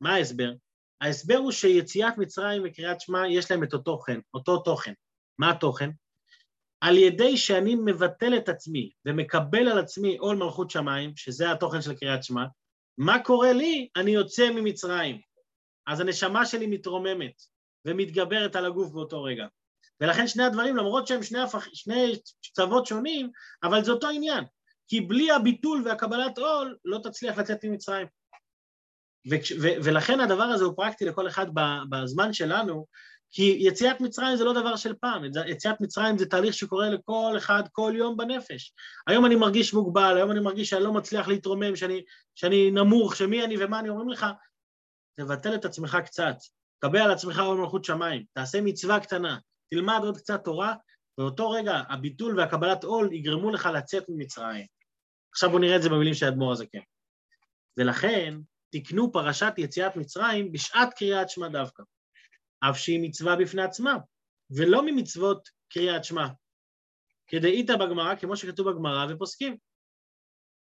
מה 0.00 0.14
ההסבר? 0.14 0.52
ההסבר 1.00 1.36
הוא 1.36 1.52
שיציאת 1.52 2.18
מצרים 2.18 2.62
וקריאת 2.64 3.00
שמע 3.00 3.28
יש 3.28 3.50
להם 3.50 3.64
את 3.64 3.72
אותו 3.72 3.84
תוכן, 3.84 4.20
אותו 4.34 4.58
תוכן. 4.58 4.92
מה 5.38 5.50
התוכן? 5.50 5.90
על 6.80 6.96
ידי 6.96 7.36
שאני 7.36 7.74
מבטל 7.74 8.36
את 8.36 8.48
עצמי 8.48 8.90
ומקבל 9.06 9.68
על 9.68 9.78
עצמי 9.78 10.16
עול 10.16 10.36
מלכות 10.36 10.70
שמיים, 10.70 11.16
שזה 11.16 11.52
התוכן 11.52 11.82
של 11.82 11.94
קריאת 11.94 12.24
שמע, 12.24 12.44
מה 12.98 13.24
קורה 13.24 13.52
לי? 13.52 13.88
אני 13.96 14.10
יוצא 14.10 14.50
ממצרים. 14.50 15.20
אז 15.86 16.00
הנשמה 16.00 16.46
שלי 16.46 16.66
מתרוממת 16.66 17.42
ומתגברת 17.88 18.56
על 18.56 18.66
הגוף 18.66 18.90
באותו 18.90 19.22
רגע. 19.22 19.46
ולכן 20.00 20.26
שני 20.26 20.42
הדברים, 20.42 20.76
למרות 20.76 21.06
שהם 21.06 21.22
שני, 21.22 21.40
הפח, 21.40 21.68
שני 21.72 22.12
קצוות 22.42 22.86
שונים, 22.86 23.30
אבל 23.62 23.84
זה 23.84 23.92
אותו 23.92 24.08
עניין. 24.08 24.44
כי 24.88 25.00
בלי 25.00 25.30
הביטול 25.30 25.82
והקבלת 25.84 26.38
עול 26.38 26.76
לא 26.84 26.98
תצליח 27.02 27.38
לצאת 27.38 27.64
ממצרים. 27.64 28.06
ו- 29.30 29.60
ו- 29.62 29.84
ולכן 29.84 30.20
הדבר 30.20 30.42
הזה 30.42 30.64
הוא 30.64 30.76
פרקטי 30.76 31.04
לכל 31.04 31.28
אחד 31.28 31.46
בזמן 31.90 32.32
שלנו, 32.32 32.86
כי 33.30 33.56
יציאת 33.60 34.00
מצרים 34.00 34.36
זה 34.36 34.44
לא 34.44 34.52
דבר 34.52 34.76
של 34.76 34.94
פעם, 34.94 35.22
יציאת 35.46 35.80
מצרים 35.80 36.18
זה 36.18 36.26
תהליך 36.26 36.54
שקורה 36.54 36.90
לכל 36.90 37.34
אחד 37.36 37.62
כל 37.72 37.92
יום 37.96 38.16
בנפש. 38.16 38.72
היום 39.06 39.26
אני 39.26 39.36
מרגיש 39.36 39.74
מוגבל, 39.74 40.16
היום 40.16 40.30
אני 40.30 40.40
מרגיש 40.40 40.70
שאני 40.70 40.84
לא 40.84 40.92
מצליח 40.92 41.28
להתרומם, 41.28 41.76
שאני, 41.76 42.04
שאני 42.34 42.70
נמוך, 42.70 43.16
שמי 43.16 43.44
אני 43.44 43.64
ומה 43.64 43.78
אני, 43.78 43.88
אומרים 43.88 44.08
לך, 44.08 44.26
תבטל 45.14 45.54
את 45.54 45.64
עצמך 45.64 45.98
קצת, 46.04 46.36
קבל 46.78 46.98
על 46.98 47.10
עצמך 47.10 47.38
עוד 47.38 47.58
מלכות 47.58 47.84
שמיים, 47.84 48.24
תעשה 48.32 48.60
מצווה 48.60 49.00
קטנה, 49.00 49.38
תלמד 49.70 50.00
עוד 50.02 50.16
קצת 50.16 50.44
תורה, 50.44 50.74
באותו 51.18 51.50
רגע 51.50 51.82
הביטול 51.88 52.40
והקבלת 52.40 52.84
עול 52.84 53.12
יגרמו 53.12 53.50
לך 53.50 53.68
לצאת 53.74 54.04
ממצרים. 54.08 54.66
עכשיו 55.32 55.50
בואו 55.50 55.60
נראה 55.60 55.76
את 55.76 55.82
זה 55.82 55.88
במילים 55.88 56.14
של 56.14 56.26
האדמו"ר 56.26 56.52
הזקן. 56.52 56.78
ולכן 57.76 58.34
תקנו 58.70 59.12
פרשת 59.12 59.52
יציאת 59.56 59.96
מצרים 59.96 60.52
בשעת 60.52 60.88
קריאת 60.94 61.30
שמע 61.30 61.48
דווקא. 61.48 61.82
אף 62.60 62.78
שהיא 62.78 63.00
מצווה 63.02 63.36
בפני 63.36 63.62
עצמה, 63.62 63.96
ולא 64.50 64.86
ממצוות 64.86 65.48
קריאת 65.68 66.04
שמע. 66.04 66.26
כדאיתא 67.26 67.76
בגמרא, 67.76 68.14
כמו 68.14 68.36
שכתוב 68.36 68.70
בגמרא 68.70 69.06
ופוסקים. 69.10 69.56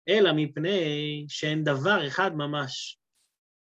אלא 0.08 0.30
מפני 0.36 1.24
שאין 1.28 1.64
דבר 1.64 2.06
אחד 2.06 2.30
ממש. 2.34 2.98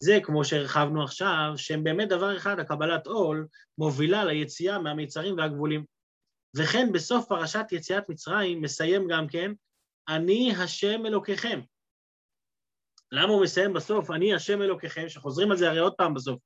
זה 0.02 0.18
כמו 0.22 0.44
שהרחבנו 0.44 1.04
עכשיו, 1.04 1.52
שהם 1.56 1.84
באמת 1.84 2.08
דבר 2.08 2.36
אחד, 2.36 2.60
הקבלת 2.60 3.06
עול 3.06 3.46
מובילה 3.78 4.24
ליציאה 4.24 4.78
מהמיצרים 4.78 5.38
והגבולים. 5.38 5.84
וכן 6.56 6.92
בסוף 6.92 7.28
פרשת 7.28 7.64
יציאת 7.72 8.08
מצרים 8.08 8.62
מסיים 8.62 9.08
גם 9.08 9.28
כן, 9.28 9.52
אני 10.08 10.52
השם 10.58 11.06
אלוקיכם. 11.06 11.60
למה 13.12 13.32
הוא 13.32 13.42
מסיים 13.42 13.72
בסוף, 13.72 14.10
אני 14.10 14.34
השם 14.34 14.62
אלוקיכם, 14.62 15.08
שחוזרים 15.08 15.50
על 15.50 15.56
זה 15.56 15.68
הרי 15.68 15.78
עוד 15.78 15.94
פעם 15.94 16.14
בסוף, 16.14 16.38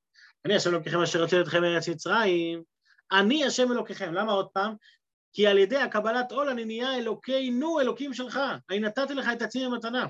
אני 0.45 0.55
השם 0.55 0.69
אלוקיכם 0.69 1.01
אשר 1.01 1.19
יוצא 1.19 1.41
אתכם 1.41 1.61
מארץ 1.61 1.89
מצרים, 1.89 2.63
אני 3.11 3.45
השם 3.45 3.71
אלוקיכם. 3.71 4.13
למה 4.13 4.31
עוד 4.31 4.47
פעם? 4.47 4.75
כי 5.33 5.47
על 5.47 5.57
ידי 5.57 5.77
הקבלת 5.77 6.31
עול 6.31 6.49
אני 6.49 6.65
נהיה 6.65 6.95
אלוקינו, 6.95 7.79
אלוקים 7.79 8.13
שלך. 8.13 8.39
אני 8.69 8.79
נתתי 8.79 9.13
לך 9.13 9.29
את 9.33 9.41
עצמי 9.41 9.65
במתנה. 9.65 10.07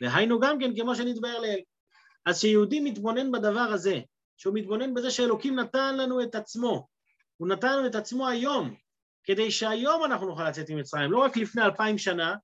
והיינו 0.00 0.40
גם 0.40 0.58
כן 0.60 0.80
כמו 0.80 0.94
שנתבהר 0.94 1.40
לאל. 1.40 1.60
אז 2.26 2.38
כשיהודי 2.38 2.80
מתבונן 2.80 3.32
בדבר 3.32 3.60
הזה, 3.60 4.00
שהוא 4.36 4.54
מתבונן 4.54 4.94
בזה 4.94 5.10
שאלוקים 5.10 5.58
נתן 5.58 5.96
לנו 5.96 6.22
את 6.22 6.34
עצמו, 6.34 6.86
הוא 7.36 7.48
נתן 7.48 7.78
לנו 7.78 7.86
את 7.86 7.94
עצמו 7.94 8.28
היום, 8.28 8.74
כדי 9.24 9.50
שהיום 9.50 10.04
אנחנו 10.04 10.26
נוכל 10.26 10.48
לצאת 10.48 10.70
ממצרים, 10.70 11.12
לא 11.12 11.18
רק 11.18 11.36
לפני 11.36 11.62
אלפיים 11.62 11.98
שנה, 11.98 12.34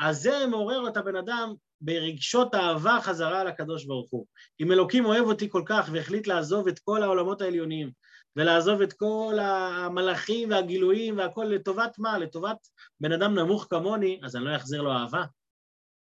אז 0.00 0.22
זה 0.22 0.46
מעורר 0.46 0.88
את 0.88 0.96
הבן 0.96 1.16
אדם 1.16 1.54
ברגשות 1.80 2.54
אהבה 2.54 2.98
חזרה 3.02 3.44
לקדוש 3.44 3.84
ברוך 3.84 4.10
הוא. 4.10 4.26
אם 4.60 4.72
אלוקים 4.72 5.04
אוהב 5.04 5.26
אותי 5.26 5.50
כל 5.50 5.62
כך 5.66 5.88
והחליט 5.92 6.26
לעזוב 6.26 6.68
את 6.68 6.78
כל 6.78 7.02
העולמות 7.02 7.42
העליונים 7.42 7.90
ולעזוב 8.36 8.82
את 8.82 8.92
כל 8.92 9.38
המלאכים 9.40 10.50
והגילויים 10.50 11.18
והכל 11.18 11.44
לטובת 11.44 11.98
מה? 11.98 12.18
לטובת 12.18 12.56
בן 13.00 13.12
אדם 13.12 13.34
נמוך 13.34 13.66
כמוני, 13.70 14.20
אז 14.24 14.36
אני 14.36 14.44
לא 14.44 14.56
אחזיר 14.56 14.82
לו 14.82 14.92
אהבה. 14.92 15.24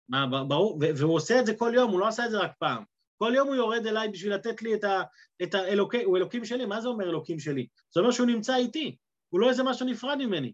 מה, 0.10 0.44
ברור, 0.48 0.80
והוא 0.98 1.16
עושה 1.16 1.40
את 1.40 1.46
זה 1.46 1.54
כל 1.56 1.72
יום, 1.76 1.92
הוא 1.92 2.00
לא 2.00 2.08
עשה 2.08 2.26
את 2.26 2.32
זה 2.32 2.38
רק 2.38 2.52
פעם. 2.60 2.84
כל 3.18 3.34
יום 3.36 3.48
הוא 3.48 3.56
יורד 3.56 3.86
אליי 3.86 4.10
בשביל 4.10 4.34
לתת 4.34 4.62
לי 4.62 4.76
את, 4.76 4.84
ה, 4.84 5.04
את 5.44 5.54
האלוקים, 5.54 6.06
הוא 6.06 6.18
אלוקים 6.18 6.46
שלי, 6.46 6.66
מה 6.66 6.82
זה 6.82 6.88
אומר 6.88 7.10
אלוקים 7.10 7.40
שלי? 7.40 7.68
זה 7.94 8.00
אומר 8.00 8.12
שהוא 8.12 8.28
נמצא 8.28 8.56
איתי, 8.56 8.98
הוא 9.30 9.40
לא 9.40 9.50
איזה 9.50 9.64
משהו 9.64 9.86
נפרד 9.86 10.18
ממני. 10.18 10.54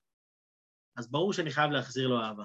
אז 0.97 1.11
ברור 1.11 1.33
שאני 1.33 1.51
חייב 1.51 1.71
להחזיר 1.71 2.07
לו 2.07 2.21
אהבה. 2.21 2.43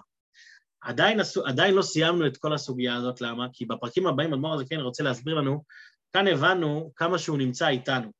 עדיין, 0.80 1.20
עדיין 1.46 1.74
לא 1.74 1.82
סיימנו 1.82 2.26
את 2.26 2.36
כל 2.36 2.52
הסוגיה 2.52 2.96
הזאת, 2.96 3.20
למה? 3.20 3.46
כי 3.52 3.66
בפרקים 3.66 4.06
הבאים 4.06 4.32
אדמו"ר 4.32 4.54
הזה 4.54 4.64
כן 4.68 4.80
רוצה 4.80 5.02
להסביר 5.02 5.34
לנו, 5.34 5.64
כאן 6.12 6.26
הבנו 6.26 6.92
כמה 6.96 7.18
שהוא 7.18 7.38
נמצא 7.38 7.68
איתנו, 7.68 8.10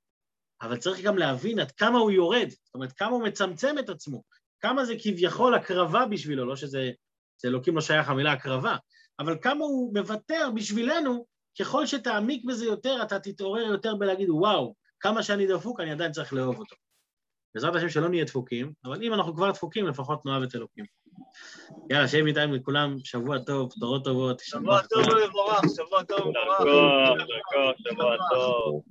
אבל 0.63 0.77
צריך 0.77 1.01
גם 1.01 1.19
להבין 1.19 1.59
עד 1.59 1.71
כמה 1.71 1.99
הוא 1.99 2.11
יורד, 2.11 2.49
זאת 2.51 2.75
אומרת, 2.75 2.93
כמה 2.93 3.11
הוא 3.11 3.25
מצמצם 3.25 3.79
את 3.79 3.89
עצמו, 3.89 4.23
כמה 4.61 4.85
זה 4.85 4.95
כביכול 5.03 5.55
הקרבה 5.55 6.07
בשבילו, 6.07 6.47
לא 6.47 6.57
שזה, 6.57 6.91
זה 7.43 7.49
אלוקים 7.49 7.75
לא 7.75 7.81
שייך 7.81 8.09
המילה 8.09 8.33
הקרבה, 8.33 8.77
אבל 9.19 9.37
כמה 9.43 9.65
הוא 9.65 9.95
מוותר 9.95 10.49
בשבילנו, 10.55 11.27
ככל 11.61 11.87
שתעמיק 11.87 12.45
בזה 12.45 12.65
יותר, 12.65 13.03
אתה 13.03 13.19
תתעורר 13.19 13.63
יותר 13.63 13.95
בלהגיד, 13.95 14.31
וואו, 14.31 14.75
כמה 15.01 15.23
שאני 15.23 15.47
דפוק, 15.47 15.81
אני 15.81 15.91
עדיין 15.91 16.13
צריך 16.13 16.33
לאהוב 16.33 16.59
אותו. 16.59 16.77
בעזרת 17.55 17.75
השם 17.75 17.89
שלא 17.89 18.09
נהיה 18.09 18.25
דפוקים, 18.25 18.73
אבל 18.85 19.03
אם 19.03 19.15
אנחנו 19.15 19.35
כבר 19.35 19.51
דפוקים, 19.51 19.87
לפחות 19.87 20.27
נאהב 20.27 20.43
את 20.43 20.55
אלוקים. 20.55 20.85
יאללה, 21.91 22.09
שיהיה 22.09 22.25
מאיתנו 22.25 22.55
לכולם, 22.55 22.97
שבוע 23.05 23.39
טוב, 23.39 23.73
תורות 23.81 24.05
טובות. 24.05 24.41
שבוע 24.41 24.83
טוב 24.83 25.03
ומבורך, 25.03 25.61
שבוע 25.77 26.03
טוב 26.03 26.21
ומבורך. 26.27 27.77
שבוע 27.79 28.17
טוב. 28.31 28.83